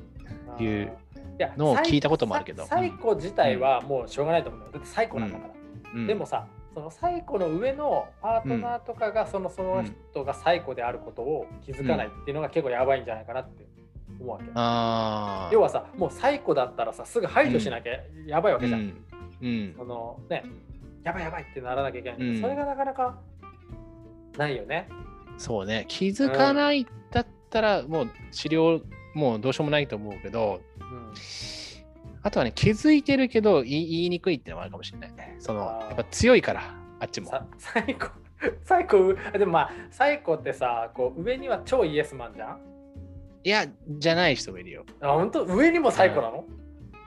[1.58, 2.66] のを聞いたこともあるけど。
[2.66, 4.62] サイコ自体はもうしょうがないと思う。
[4.62, 5.54] よだってサイコなんだから、
[5.96, 13.66] うん、でもさそのサイコの上のパートナーとかがそのその人がサイコであることを気づかないっていうのが結構やばいんじゃないかなって
[14.20, 17.94] 思うわけ、あ要はさもう最古だったらさすぐ排除しなきゃ
[18.26, 18.94] やばいわけじゃん、うん。
[19.42, 20.44] うん、そのね
[21.04, 23.20] やばいやばいってならなきゃいけない、うん、それがなかなか
[24.38, 24.90] ないよね。
[25.38, 25.86] そうね。
[25.88, 28.82] 気づかないだったらもう治療
[29.14, 31.14] もうどうしようもないと思うけど、うん、
[32.24, 38.08] あとはね気づいてるけど言いにくいってのもあるかもしれないそのやっぱ強いからあっちも最高
[38.64, 42.60] 最高でもまあ最高ってさこう上には超イエスマンじゃん？
[43.46, 44.86] いや、じゃない人もいるよ。
[45.02, 45.44] あ、本当？
[45.44, 46.46] 上にも最高なの、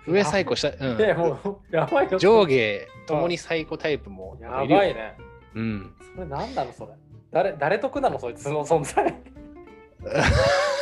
[0.06, 0.68] うん、上最高した。
[0.68, 2.18] うん、いや、もう、やばいよ。
[2.18, 5.16] 上下、ともに最高タイプもやばいね。
[5.54, 5.94] うん。
[6.14, 6.92] それ何なのそれ？
[7.32, 9.14] 誰、誰得なのそいつの存在？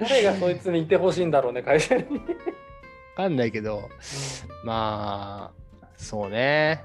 [0.00, 2.02] 誰がそいつにいてほしいんだろうね、会社に。
[2.02, 2.08] わ
[3.16, 3.88] かんないけど、
[4.64, 6.82] まあ、そうね。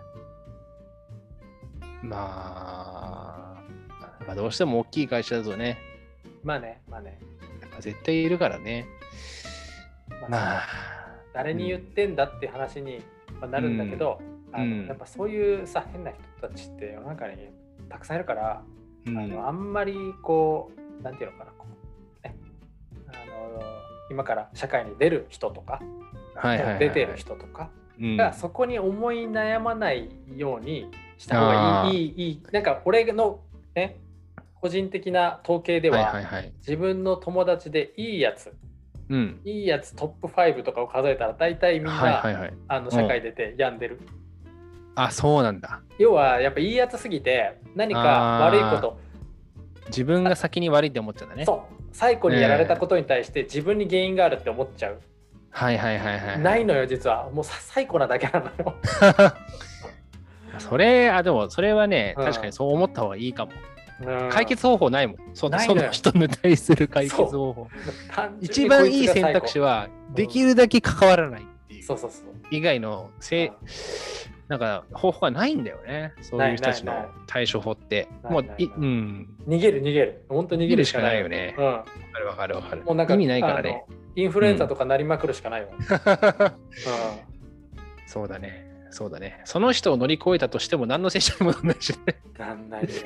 [2.02, 5.78] まあ、まあ、どうしても大きい会社だとね、
[6.44, 7.20] まあね、まあね。
[7.80, 8.86] 絶対いるからね。
[10.30, 10.64] まあ、
[11.34, 13.04] 誰に言ってんだって話に
[13.50, 17.50] なるんだけど、うん、あのやっぱそういうさ変な人たちって世の中に
[17.90, 18.64] たくさんいるから、
[19.06, 21.52] うん、あのあんまりこうなんていうのかな
[24.10, 25.82] 今から社会に出る人とか、
[26.36, 27.70] はいはいはいはい、出てる人とか
[28.00, 33.40] が、そこに思い悩まないようにした方がいいいいいいなんか俺の
[33.74, 33.98] ね
[34.62, 36.14] 個人的な統計では,、
[36.60, 38.54] 自分の友達でいいやつ、
[39.10, 44.00] うん、いいやつトップ5とかを数えたら大体みんな、はいはいはい、あの社会出て病んでる。
[44.98, 45.82] あそうなんだ。
[46.00, 48.98] 要はやっぱいいやつすぎて何か悪いこと
[49.88, 51.46] 自分が先に悪いって思っちゃうんだね。
[51.46, 55.00] そう最古にやられたことに対して自分に原因があるって思っちゃう。
[55.50, 56.40] はいはいはいはい。
[56.40, 58.76] ないのよ実はもう最古なだけなのよ。
[60.60, 63.52] それあでもそれはね、確かにそう思った方がいいかも。
[64.30, 65.18] 解決方法ないもん。
[65.34, 67.68] そのその人に対する解決方法。
[68.42, 71.84] 一番いい選択肢は、できるだけ関わらないっていう。
[71.84, 73.54] そうそうそう以外のせ、
[74.48, 76.14] なんか方法がないんだよね。
[76.22, 78.08] そういう人たちの対処法って。
[78.24, 79.30] もうい、うん。
[79.48, 80.26] 逃げる逃げる。
[80.30, 81.56] 本当逃げるしかないよね。
[81.58, 82.84] わ、かるわかるわかる。
[82.84, 83.86] もうなんか意味ないからね。
[84.16, 85.70] インフルエンザとかなりまくるしかないよ。
[88.08, 88.64] そうだね。
[88.92, 89.42] そうだね。
[89.44, 92.16] その人を乗り越えたとしても何の接触にもなんないしね。
[92.38, 93.02] なんないでよ。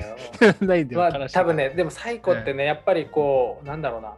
[0.60, 1.00] ないでよ。
[1.00, 4.14] まあ、多分ね、でも最古ってね、やっぱりこう、なんだろうな、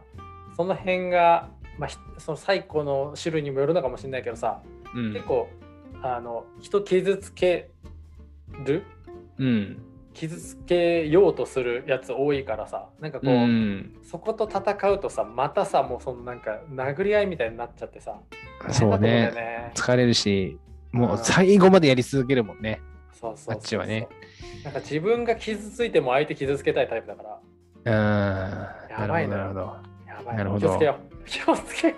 [0.55, 1.49] その辺が、
[1.79, 4.61] まあ、その最古の種類にもよるのかもしれないけどさ、
[4.93, 5.49] うん、結構、
[6.03, 7.71] あの、人傷つけ
[8.65, 8.83] る、
[9.39, 9.81] うん、
[10.13, 18.19] 傷つけようとするやつ多いからさなんかこう、うん、そこと戦うとさまたさもうそのなんか殴り合いみたいになっちゃってさ
[18.69, 20.59] そうね、ね、疲れるし
[20.93, 22.79] もう最後までやり続けるもんね。
[23.19, 24.07] そうそうあっちはね。
[24.63, 27.39] なんか自分が傷ついても相手傷つけたいタイプだから。
[27.85, 29.01] うん。
[29.01, 29.37] やばいな。
[29.37, 29.59] るほど。
[30.07, 30.67] やばいなるほど。
[30.67, 31.25] 気をつけよう。
[31.25, 31.95] 気をつけよ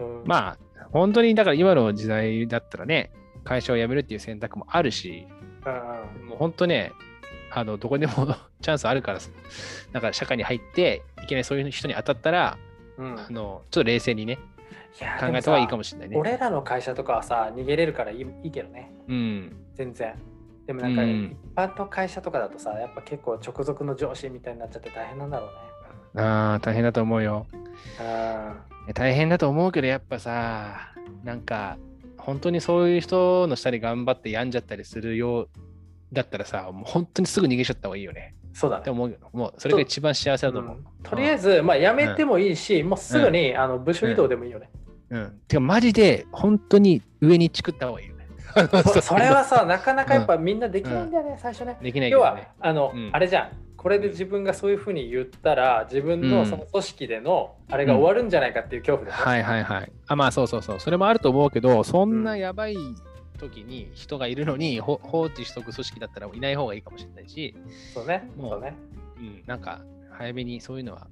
[0.00, 0.02] う。
[0.02, 0.58] うん、まあ、
[0.92, 3.12] 本当にだから今の時代だったらね、
[3.44, 5.26] 会社を辞めるっていう選択もあるし、
[5.66, 6.92] うん、もう本当ね、
[7.52, 8.12] あのどこでも
[8.60, 9.18] チャンスあるから、
[9.92, 12.58] なんか社会に入って、いきなりそういう人に当たったら、
[12.98, 14.38] うん、あのちょっと冷静にね、
[14.98, 16.16] 考えた方がいいかもしれないね。
[16.16, 18.92] 俺らの会社とかはさ、逃げれるからいいいいけどね。
[19.08, 19.56] うん。
[19.74, 20.14] 全然。
[20.66, 25.46] でもなんか、一般の会社とかだとさ、やっぱ結構直属の上司みたいになっちゃって大変なんだろ
[26.14, 26.22] うね。
[26.22, 27.46] ああ、大変だと思うよ。
[28.00, 28.54] あ
[28.94, 30.92] 大変だと思うけど、やっぱさ、
[31.24, 31.78] なんか、
[32.16, 35.48] 本当にそういう人の下で頑張って病んじゃったりするよう
[36.12, 38.34] だったらさ、もう本当にすぐ逃げちゃった方がいいよね。
[38.52, 38.80] そうだね。
[38.82, 40.76] って思うもうそれが一番幸せだと思う。
[40.76, 44.70] うん、とりあえず、まあ、やめてもいいし、うん、もうすぐに、あの部署移動でもいいよね。
[45.10, 45.40] うん。
[45.48, 48.26] てか、マジで、本当に上にチクった方がいいよね。
[49.02, 51.78] それはさ、なかなかやっぱみんなできないんだよね、最初ね。
[51.80, 53.50] できない、ね、要は、あの、あれじゃん。
[53.80, 59.92] これで自分がそういうふうに言ったら、自分のその組織でのあれが終わるんじゃないかっていう恐怖で、はいはいはい。
[60.06, 60.80] あ、まあそうそうそう。
[60.80, 62.76] それもあると思うけど、そんなやばい
[63.38, 67.56] 時に人がいるのに放置しとく組織だったらいない方がいいかもしれないし、
[67.94, 68.76] そうね、もうそうね。
[69.16, 71.06] うん、なんか早めにそういうのは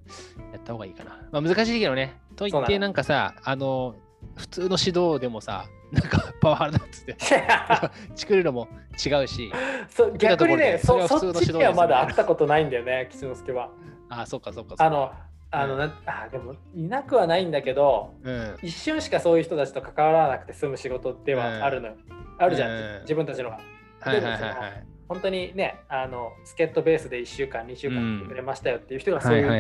[0.53, 1.23] やった方がいいかな。
[1.33, 2.21] まあ難しいけどね。
[2.37, 3.95] と言ってなんかさ、あの、
[4.37, 7.17] 普通の指導でもさ、なんかパワハラだっつって。
[8.15, 8.69] 作るのも
[9.05, 9.51] 違うし。
[9.89, 13.71] そ逆にね、そそっちにはまだ会ったことないんだよね、吉之助は。
[14.09, 15.13] あ、そっかそっかあの、
[15.51, 21.95] あの、うん、あでもいなくはないんだけど、うん、一瞬しかそういう人たちと関わらなくて済む仕事ではあるのよ。
[22.09, 23.59] うん、あるじゃん、自分たちのが。
[24.01, 29.51] はいはいはい、はい、本当にねあの助っ人ベースで1週間2週間来てくれましたよっていう人がそういう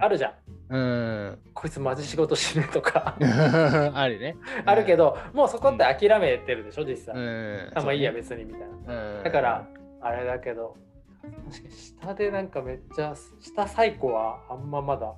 [0.00, 0.32] あるじゃん。
[0.72, 3.14] うん、こいつマジ仕事しねとか。
[3.94, 9.68] あるね、あるけどもうそこって諦めてるでしょ実際、うん、あまあいいや別にみたいな、だから
[10.00, 10.74] あれだけど
[11.22, 15.14] 確かに下でなんかめっちゃ下最高はあんままだ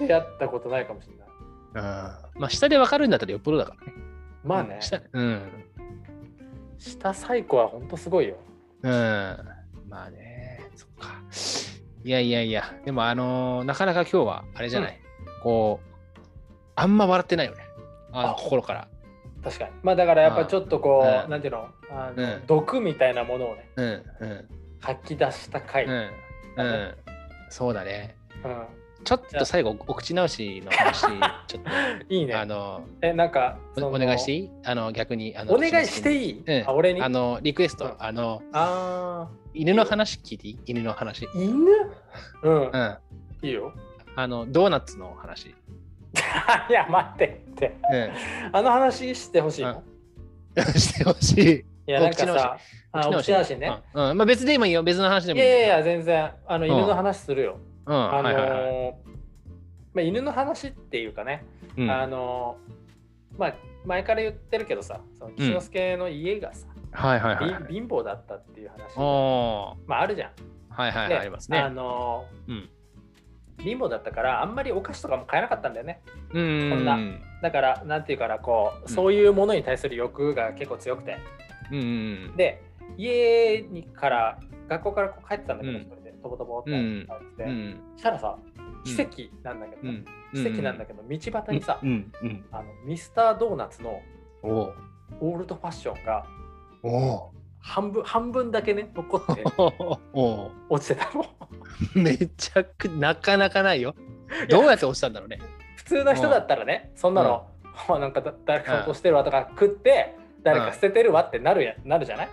[0.06, 1.28] やったことないかもしれない。
[1.84, 3.92] あまあ下で分かるんだったらよっぽどだからね。
[4.44, 4.80] まあね、
[5.12, 5.42] うん、
[6.78, 8.36] 下最高はほんとすごいよ。
[8.82, 8.90] うん。
[9.88, 11.22] まあね、そっか。
[12.04, 15.00] いやいやいや、でもあのー、なかなか今日はあれじゃない、
[15.36, 16.20] うん、こう、
[16.74, 17.58] あんま笑ってないよね。
[18.12, 18.88] あの心から。
[19.42, 19.70] 確かに。
[19.82, 23.90] まあだからやっぱちょっとこう、うん、なんていうの、あの、うん、毒みたいなものをね、うんう
[24.26, 24.48] ん、
[24.80, 26.10] 吐き出した回、うん、
[26.56, 26.94] うん。
[27.48, 28.16] そうだね。
[29.02, 31.06] うんちょっと最後、お口直しの話、
[31.48, 31.70] ちょっと。
[32.08, 32.34] いいね。
[32.34, 34.50] あの、え、なんか、お願いしていい？
[34.64, 35.36] あの、逆に。
[35.36, 37.02] あのお願いしていい、うん、あ俺に？
[37.02, 37.96] あの、リクエスト。
[37.98, 40.58] あの、あ犬の話聞いていい？
[40.66, 41.28] 犬の話。
[41.34, 41.50] 犬？
[42.42, 42.70] うん。
[42.70, 42.98] うん。
[43.42, 43.72] いいよ。
[44.14, 45.48] あの、ドーナツの話。
[46.70, 47.76] いや、待ってって。
[47.90, 48.10] うん、
[48.52, 49.82] あの話してほしいの、
[50.76, 51.64] してほしい。
[51.88, 52.58] いや、なんかさ、
[52.92, 53.72] あ、お口直しね。
[53.94, 54.16] うん。
[54.16, 54.82] まあ別でもいいよ。
[54.82, 55.46] 別の話でもいい。
[55.46, 56.30] いやいや、全然。
[56.46, 57.58] あの、犬の話するよ。
[57.86, 58.94] うん、あのーはいはいはい
[59.94, 61.44] まあ、犬の話っていうかね、
[61.76, 62.56] うん、あの
[63.38, 63.54] まあ
[63.84, 68.96] 前から言ってるけどさその岸之助の家がさ、はいはいはい、貧乏だったっていう話
[69.86, 70.30] まああるじゃん。
[70.70, 71.58] はいはい、はい、ありますね。
[71.58, 72.68] あのうん、
[73.58, 76.00] 貧乏だったからあんまりお菓子とかも買えなかったんだよね。
[76.32, 76.70] うん。
[76.70, 76.98] そんな。
[77.42, 81.18] だからなんていうからこうそういうものに対する欲が結構強くて。
[81.70, 82.36] うん。
[82.36, 82.62] で
[82.96, 88.38] 家にから学校からこう帰ってたんだけど、一、人でとぼとぼって帰って、うん、したらさ
[88.84, 89.82] 奇跡なんだけど、
[90.34, 94.00] 奇跡なんだけど道端にさ、あのミスタードーナツの
[94.42, 96.26] オールドファッションが
[97.60, 99.44] 半分半分だけね残って
[100.68, 101.24] 落ちてたの
[101.94, 103.94] めちゃくなかなかないよ
[104.48, 105.38] どうやって落ちたんだろうね
[105.76, 107.46] 普通の人だったらねそんなの、
[107.88, 112.28] うん、なんか誰か落としてるわとか食って誰か捨ててるわってなるやなるじゃない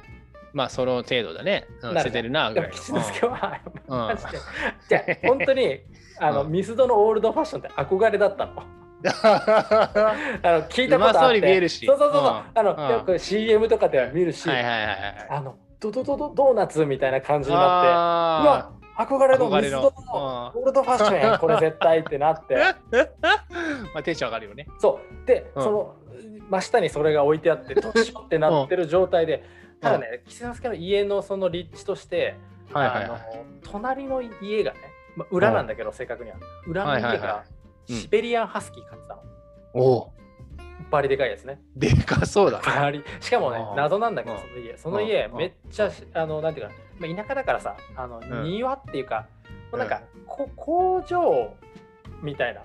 [0.54, 1.68] まあその程度だね。
[1.82, 2.76] 捨ててるなぐらいの。
[2.76, 4.32] 吉之助は、マジで。
[4.90, 5.80] じゃあ 本当に
[6.20, 8.64] あの、ミスドのオールドファッションって憧れだったの？
[9.04, 9.92] あ
[10.44, 11.70] の聞いたことあって。
[11.70, 12.44] そうそうそうそう。
[12.54, 22.56] あの、よく CM とかでは見るし、あのドドドドドーナツみたいな感じになって、うわ憧れのミスドのオールドファッションやこれ絶対ってなって。
[23.94, 24.68] まあテンション上がるよね。
[24.80, 25.26] そう。
[25.26, 25.96] で、その
[26.50, 29.46] 真下にそれが置いてあって、どうしようってなってる状態で、
[29.82, 32.36] ただね、岸之助の家のその立地として、
[32.74, 33.18] あの
[33.64, 34.80] 隣の家がね、
[35.16, 36.38] まあ、裏なんだけど、正確には。
[36.68, 37.44] 裏の家が
[37.88, 39.22] シベリアンハスキー飼ってたの。
[39.74, 40.14] おお。
[40.92, 41.62] バリでかいやつね。
[41.76, 42.62] でかそうだ。
[42.66, 43.04] バリ。
[43.20, 44.78] しかもね、謎なんだけど、その家。
[44.78, 49.28] その家、めっちゃ、あの、なんていうか、まあ、田舎だからさ、あの、庭っていうか、
[49.72, 51.54] もうなんか、こ工場
[52.22, 52.62] みたいな。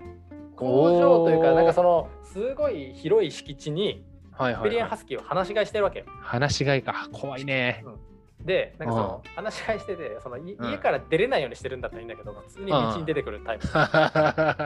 [0.56, 4.04] 工場というか、なんかその、すごい広い敷地に、
[4.39, 6.07] シベリアンハスキーを放し飼いしてるわけよ。
[6.22, 7.09] 放し飼いか。
[7.12, 7.82] 怖いね。
[7.87, 8.14] うん
[8.45, 13.66] で、なんかその話し合いしてて、その家から出れないようにしてるんだったらいいんだけど、普通に道に出てくるタイプ。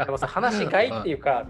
[0.04, 1.46] でもさ、話し飼いっていうか、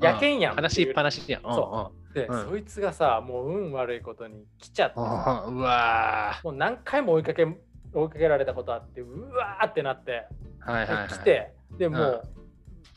[0.00, 0.56] やけんやん。
[0.56, 1.42] 話しっぱなしやん。
[1.42, 2.14] そう。
[2.14, 7.46] で、そいつがさ、もう運悪いことに来ちゃって、うわもう何回も追いかけ
[7.92, 10.26] 追いかけられたことあって、うわーってなって、
[11.08, 12.22] 来て、でも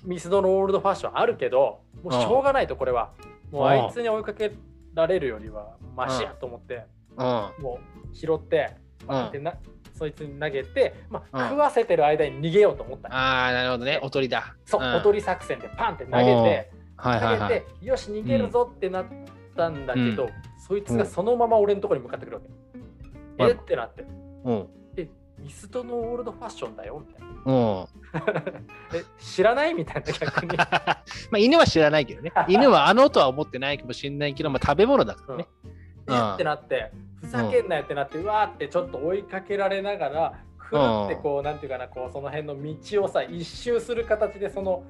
[0.03, 3.11] ミスドのオールドファッションあるけど、もうしょうがないと、これは。
[3.51, 4.51] もうあいつに追いかけ
[4.93, 6.85] られるよりはマシやと思って、
[7.17, 7.79] も
[8.11, 8.75] う拾って、
[9.11, 9.53] ってな
[9.93, 13.09] そいつに投げて、まあ、食わせてる間に逃げようと思った。
[13.11, 13.99] ああ、なるほどね。
[14.03, 14.55] おとりだ。
[14.65, 16.71] そう、おとり作戦でパンって投げて、
[17.01, 17.09] 投
[17.47, 19.05] げて、よし、逃げるぞってなっ
[19.55, 20.29] たんだけど、
[20.59, 22.49] そいつがそのまま俺のところに向かってくるわけ。
[23.39, 24.05] えってなって。
[24.97, 25.09] え、
[25.39, 27.26] ミスドのオールドファッションだよみたいな。
[28.93, 29.73] え知らない？
[29.73, 30.57] みたいな逆に。
[30.57, 32.31] まあ犬は知らないけどね。
[32.47, 35.47] 犬はあのとは思ってないかもしれないけど、まあ、食べ物だからね。
[36.09, 44.83] えってなって、ふざけんなよってなって、うわーってちょっと追いかけられながらくるってこう、なんていうかなこうその辺の道をさ一周する形でその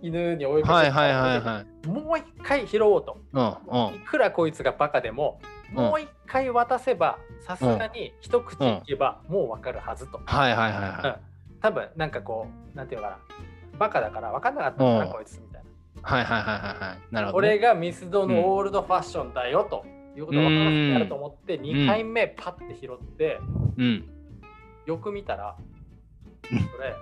[0.00, 1.86] 犬に追いかけてはいはいはいはい。
[1.86, 3.18] もう一回拾おうと。
[3.32, 10.20] うんいくらこいつがバカでも、うんもう一回渡せばさすがに一口いけばもう分かるはずと。
[10.26, 11.18] はいはいはいうんは
[11.62, 15.70] 多分なんかこうなんていうのかなバカだから分かんなかったのかな、うんこいつみたいな。
[16.00, 16.02] い。
[16.02, 16.98] はいはいはいはいはい。
[17.10, 17.48] なるほど、ね。
[17.48, 19.84] 俺がミスドのオールドファッションだよと
[20.16, 23.38] いうことを分からせてやると思って2回目パッて拾って
[23.78, 24.04] うん。
[24.86, 25.56] よく見たら
[26.50, 26.94] うんそれ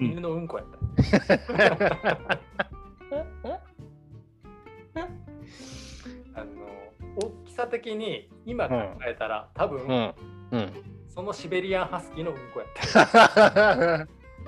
[0.00, 0.76] うん犬のうんこやった。
[6.34, 6.66] あの
[7.16, 8.74] 大きさ的に今考
[9.06, 10.14] えたら、多分、うん。
[10.52, 10.72] うん。
[11.16, 14.06] そのシベリアンハスキーのうんこやった。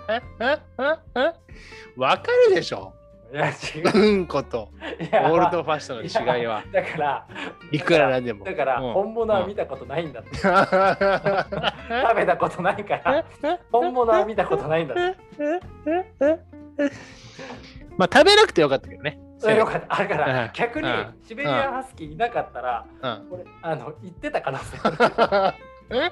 [1.97, 2.93] わかるでしょ？
[3.33, 4.71] いや違うんこと
[5.01, 5.05] う。
[5.05, 6.63] いやオールドファッションの違いは。
[6.73, 7.27] だから
[7.73, 8.45] いくらなんでも。
[8.45, 10.31] だからうん本物は見たことないんだって。
[10.31, 13.25] う 食べたことないから
[13.73, 15.17] 本物は見たことないんだって。
[17.97, 19.19] まあ食べなくてよかったけどね。
[19.39, 19.97] それよかった。
[20.05, 23.29] だからうん逆にうんシベリアンハスキーいなかったら、うん。
[23.31, 25.55] 俺あの言ってた可能性ある。
[25.89, 26.11] 危な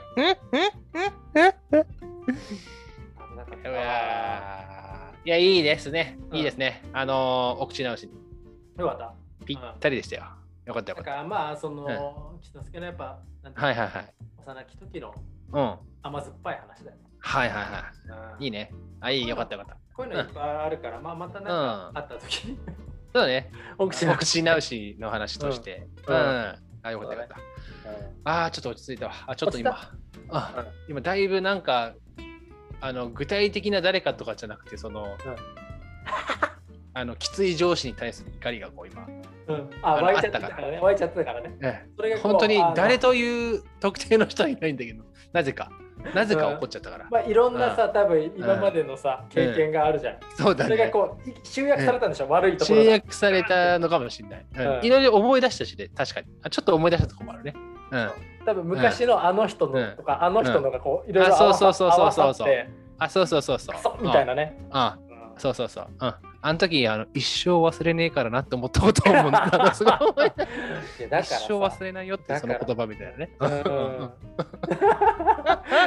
[3.45, 6.19] かったいやいや、いいですね。
[6.33, 6.83] いいですね。
[6.93, 8.13] あのー、お口直しに
[8.79, 9.13] よかった。
[9.45, 10.25] ぴったりでしたよ。
[10.65, 13.19] よかったよかっだからまあその、きつすけのやっぱ。
[13.55, 14.15] はいはいはい。
[14.39, 15.15] 幼き時の
[15.53, 15.75] うん。
[16.03, 17.03] 甘酸っぱい話だよね。
[17.19, 17.93] はいは
[18.41, 18.45] い。
[18.45, 18.73] いいね。
[19.01, 19.77] あ、いい、よかったよかった。
[19.95, 22.59] こういうのいっぱいあるから、まあまたなんかあった時に、
[23.13, 23.51] そうだね。
[23.79, 25.87] お口お口直しの話として。
[26.07, 26.13] う。
[26.13, 27.37] うんんあ、よかったよかった。
[27.91, 29.13] うああ、ちょっと落ち着いたわ。
[29.27, 29.93] あ、ちょっと今。
[30.31, 30.67] あうん。
[30.89, 31.95] 今、だいぶなんか、
[32.81, 35.17] あの具体的な誰かとかじゃなくて、その、
[36.95, 39.71] あのきつい上司に対する怒りがこう今、んうん。
[39.83, 40.79] あ、あの湧いちゃったからね。
[40.79, 41.57] 湧いちゃってたからね。
[41.63, 41.91] ええ。
[41.97, 45.71] それが本当に誰という特定の人はいないんだけど、なぜか、
[46.15, 47.07] なぜか怒っちゃったから。
[47.11, 50.17] まあいろんなさ、多分今までのさ、経験があるじゃん。
[50.37, 50.91] そうだそれがね。
[50.91, 52.93] こう、い集約されたんでしょ、悪いところ集が。
[52.93, 54.47] 約されたのかもしれない。
[54.87, 56.27] いろいろ思い出したしね、確かに。
[56.43, 57.55] あちょっと思い出したところもあるね。
[57.91, 58.11] うん。
[58.45, 62.47] 多分昔のあの人うんのとか、あの人のがこう、いろいろあそう合わさそうそうそうそう
[63.09, 63.83] そうそうそうそうク。
[63.83, 64.59] ソみたいなね。
[64.71, 64.99] あ
[65.39, 65.87] そうそうそう。
[66.01, 66.15] うん。
[66.47, 69.75] あの時あの一生忘れねえからなって思ったことを思うんだ。
[69.75, 70.05] すごい一
[71.01, 73.31] 生忘れないよってその言葉みたいなね。
[73.41, 74.11] うん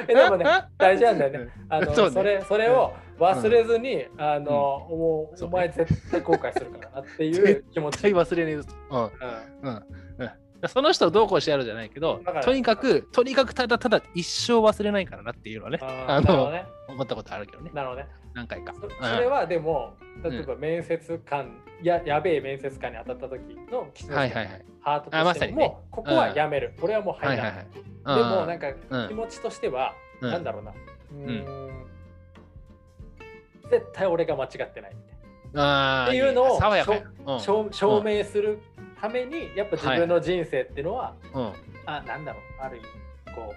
[0.10, 0.46] え でもね、
[0.78, 1.52] 大事なんだよね。
[1.70, 4.52] あのそうねそれそれを忘れずに、あの、
[4.90, 7.94] もうそうお前絶対後悔するからなっていう気持ち。
[7.94, 8.64] 絶対忘れねえぞ。
[8.90, 9.00] うん。
[9.02, 9.12] うん
[10.18, 10.30] うん。
[10.62, 10.70] うん。
[10.70, 16.66] その人をどうこうしてやるじゃないけどとにかく、とにかくただただ一生忘れないからなっていうのはね、ああの、ーなるほどね。
[16.90, 17.72] 思ったことあるけどね。
[17.74, 18.08] なるほどね。
[18.34, 18.74] 何回か。
[19.02, 23.42] それはでも、例えば面接官、ややべえ面接官に当たった時
[23.72, 24.66] の岸はいはいはい。
[24.82, 26.74] ハートとしても、あまさにねもうここはやめる。
[26.82, 27.68] 俺はもう入らない。
[27.74, 30.72] でもなんか、か気持ちとしては、うんなんだろうな。
[30.72, 31.70] うーん
[33.70, 35.18] 絶対俺が間違ってないみたい
[35.54, 36.04] な。
[36.04, 36.60] あーっていうのを
[37.72, 38.60] 証明する
[39.00, 41.54] ためにやっぱ自分の人生っていうのは、うん。
[41.86, 42.86] あなんだろうある意味
[43.36, 43.54] こ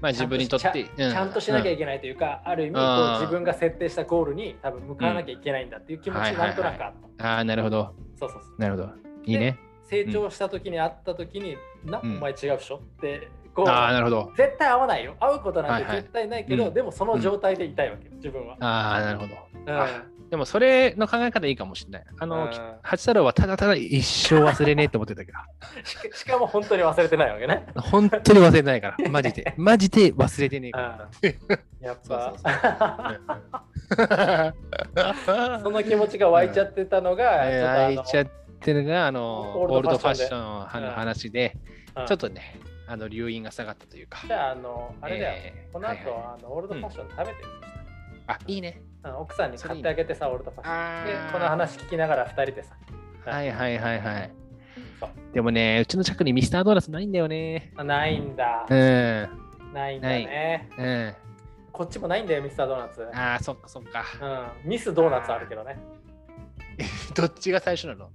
[0.00, 7.36] まあう自分にとって、ちゃんとしなきゃいけないというか、ある意味こううん自分が設定したゴールに多分向かわなきゃいけないんだっていう気持ちうんなんとなくあった。
[7.36, 7.94] ああ、なるほど。
[8.18, 8.60] そうそうそう。
[8.60, 8.88] なるほど。
[9.24, 9.58] いいね。
[9.88, 14.32] 成長した時に会った時に、な、うんお前違うっしょってこうああ、なるほど。
[14.36, 15.14] 絶対会わないよ。
[15.20, 18.56] 会うことなんてはいはい絶対ないけど、うんでもその状態でいたいわけよ、自分は。
[18.60, 19.34] ああ、なるほど。
[19.66, 20.04] うんあ
[20.34, 22.04] でもそれの考え方いいかもしれない。
[22.18, 22.50] あの、うん
[22.82, 25.38] 八太郎はただただ一生忘れねえって思ってたけど、
[25.84, 27.64] しかしかも本当に忘れてないわけね。
[27.76, 29.54] 本当に忘れてないから、マジで。
[29.56, 31.08] マジで忘れてねえから。
[31.80, 32.34] やっぱ
[35.62, 38.26] その気持ちが湧いちゃってたのが、えーちょっとあの開いちゃっ
[38.58, 40.38] てるのが、あの、オオールドファッション
[40.80, 41.56] ンの話で、
[41.94, 42.58] うんちょっとね、
[42.88, 44.18] あの、留飲が下がったというか。
[44.26, 45.34] じゃあ、あの、あれだよ。
[45.36, 47.36] えーこの後、はいはいあのオールドファッション食べてる、
[48.26, 48.82] あ、いいね。
[49.18, 50.76] 奥さんに買ってあげてさ、オールドファッション。
[50.76, 52.74] あーで、この話聞きながら2人でさ。
[53.26, 54.32] はいはいはいはい。
[55.32, 57.72] でもね、うちの近くにミスタードーナツないんだよね。
[57.76, 58.74] あないんだう。
[58.74, 59.74] ん。
[59.74, 60.68] ないんだね。
[60.78, 61.14] うん。
[61.72, 63.02] こっちもないんだよ、ミスタードーナツ。
[63.12, 64.04] ああ、そっかそっか。
[64.64, 65.76] うん、ミスドーナツあるけどね。
[67.14, 68.10] どっちが最初なの？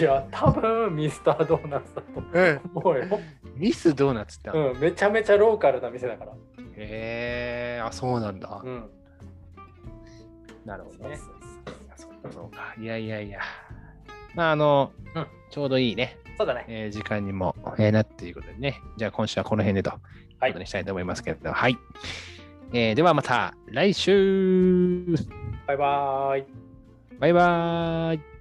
[0.00, 2.60] いや、多分ミスタードーナツだとうん。
[2.74, 3.20] 思うよ。
[3.56, 6.32] ミスドーナツってうん、めちゃめちゃローカルな店だから。
[6.76, 8.60] へえ、あ、そうなんだ。
[8.64, 8.90] うん。
[10.64, 11.16] なるほどね。
[11.96, 12.74] そうかそうか。
[12.80, 13.40] いやいやいや。
[14.34, 16.64] まあ、あの、うんちょうどいいね、そうだね。
[16.68, 18.80] えー時間にも、えーなっていうことでね。
[18.96, 19.90] じゃあ今週はこの辺でと、
[20.40, 21.76] はいことにしたいと思いますけれど、はい。
[22.72, 25.04] えーではまた来週
[25.66, 26.44] バイバーイ。
[27.18, 28.31] バイバーイ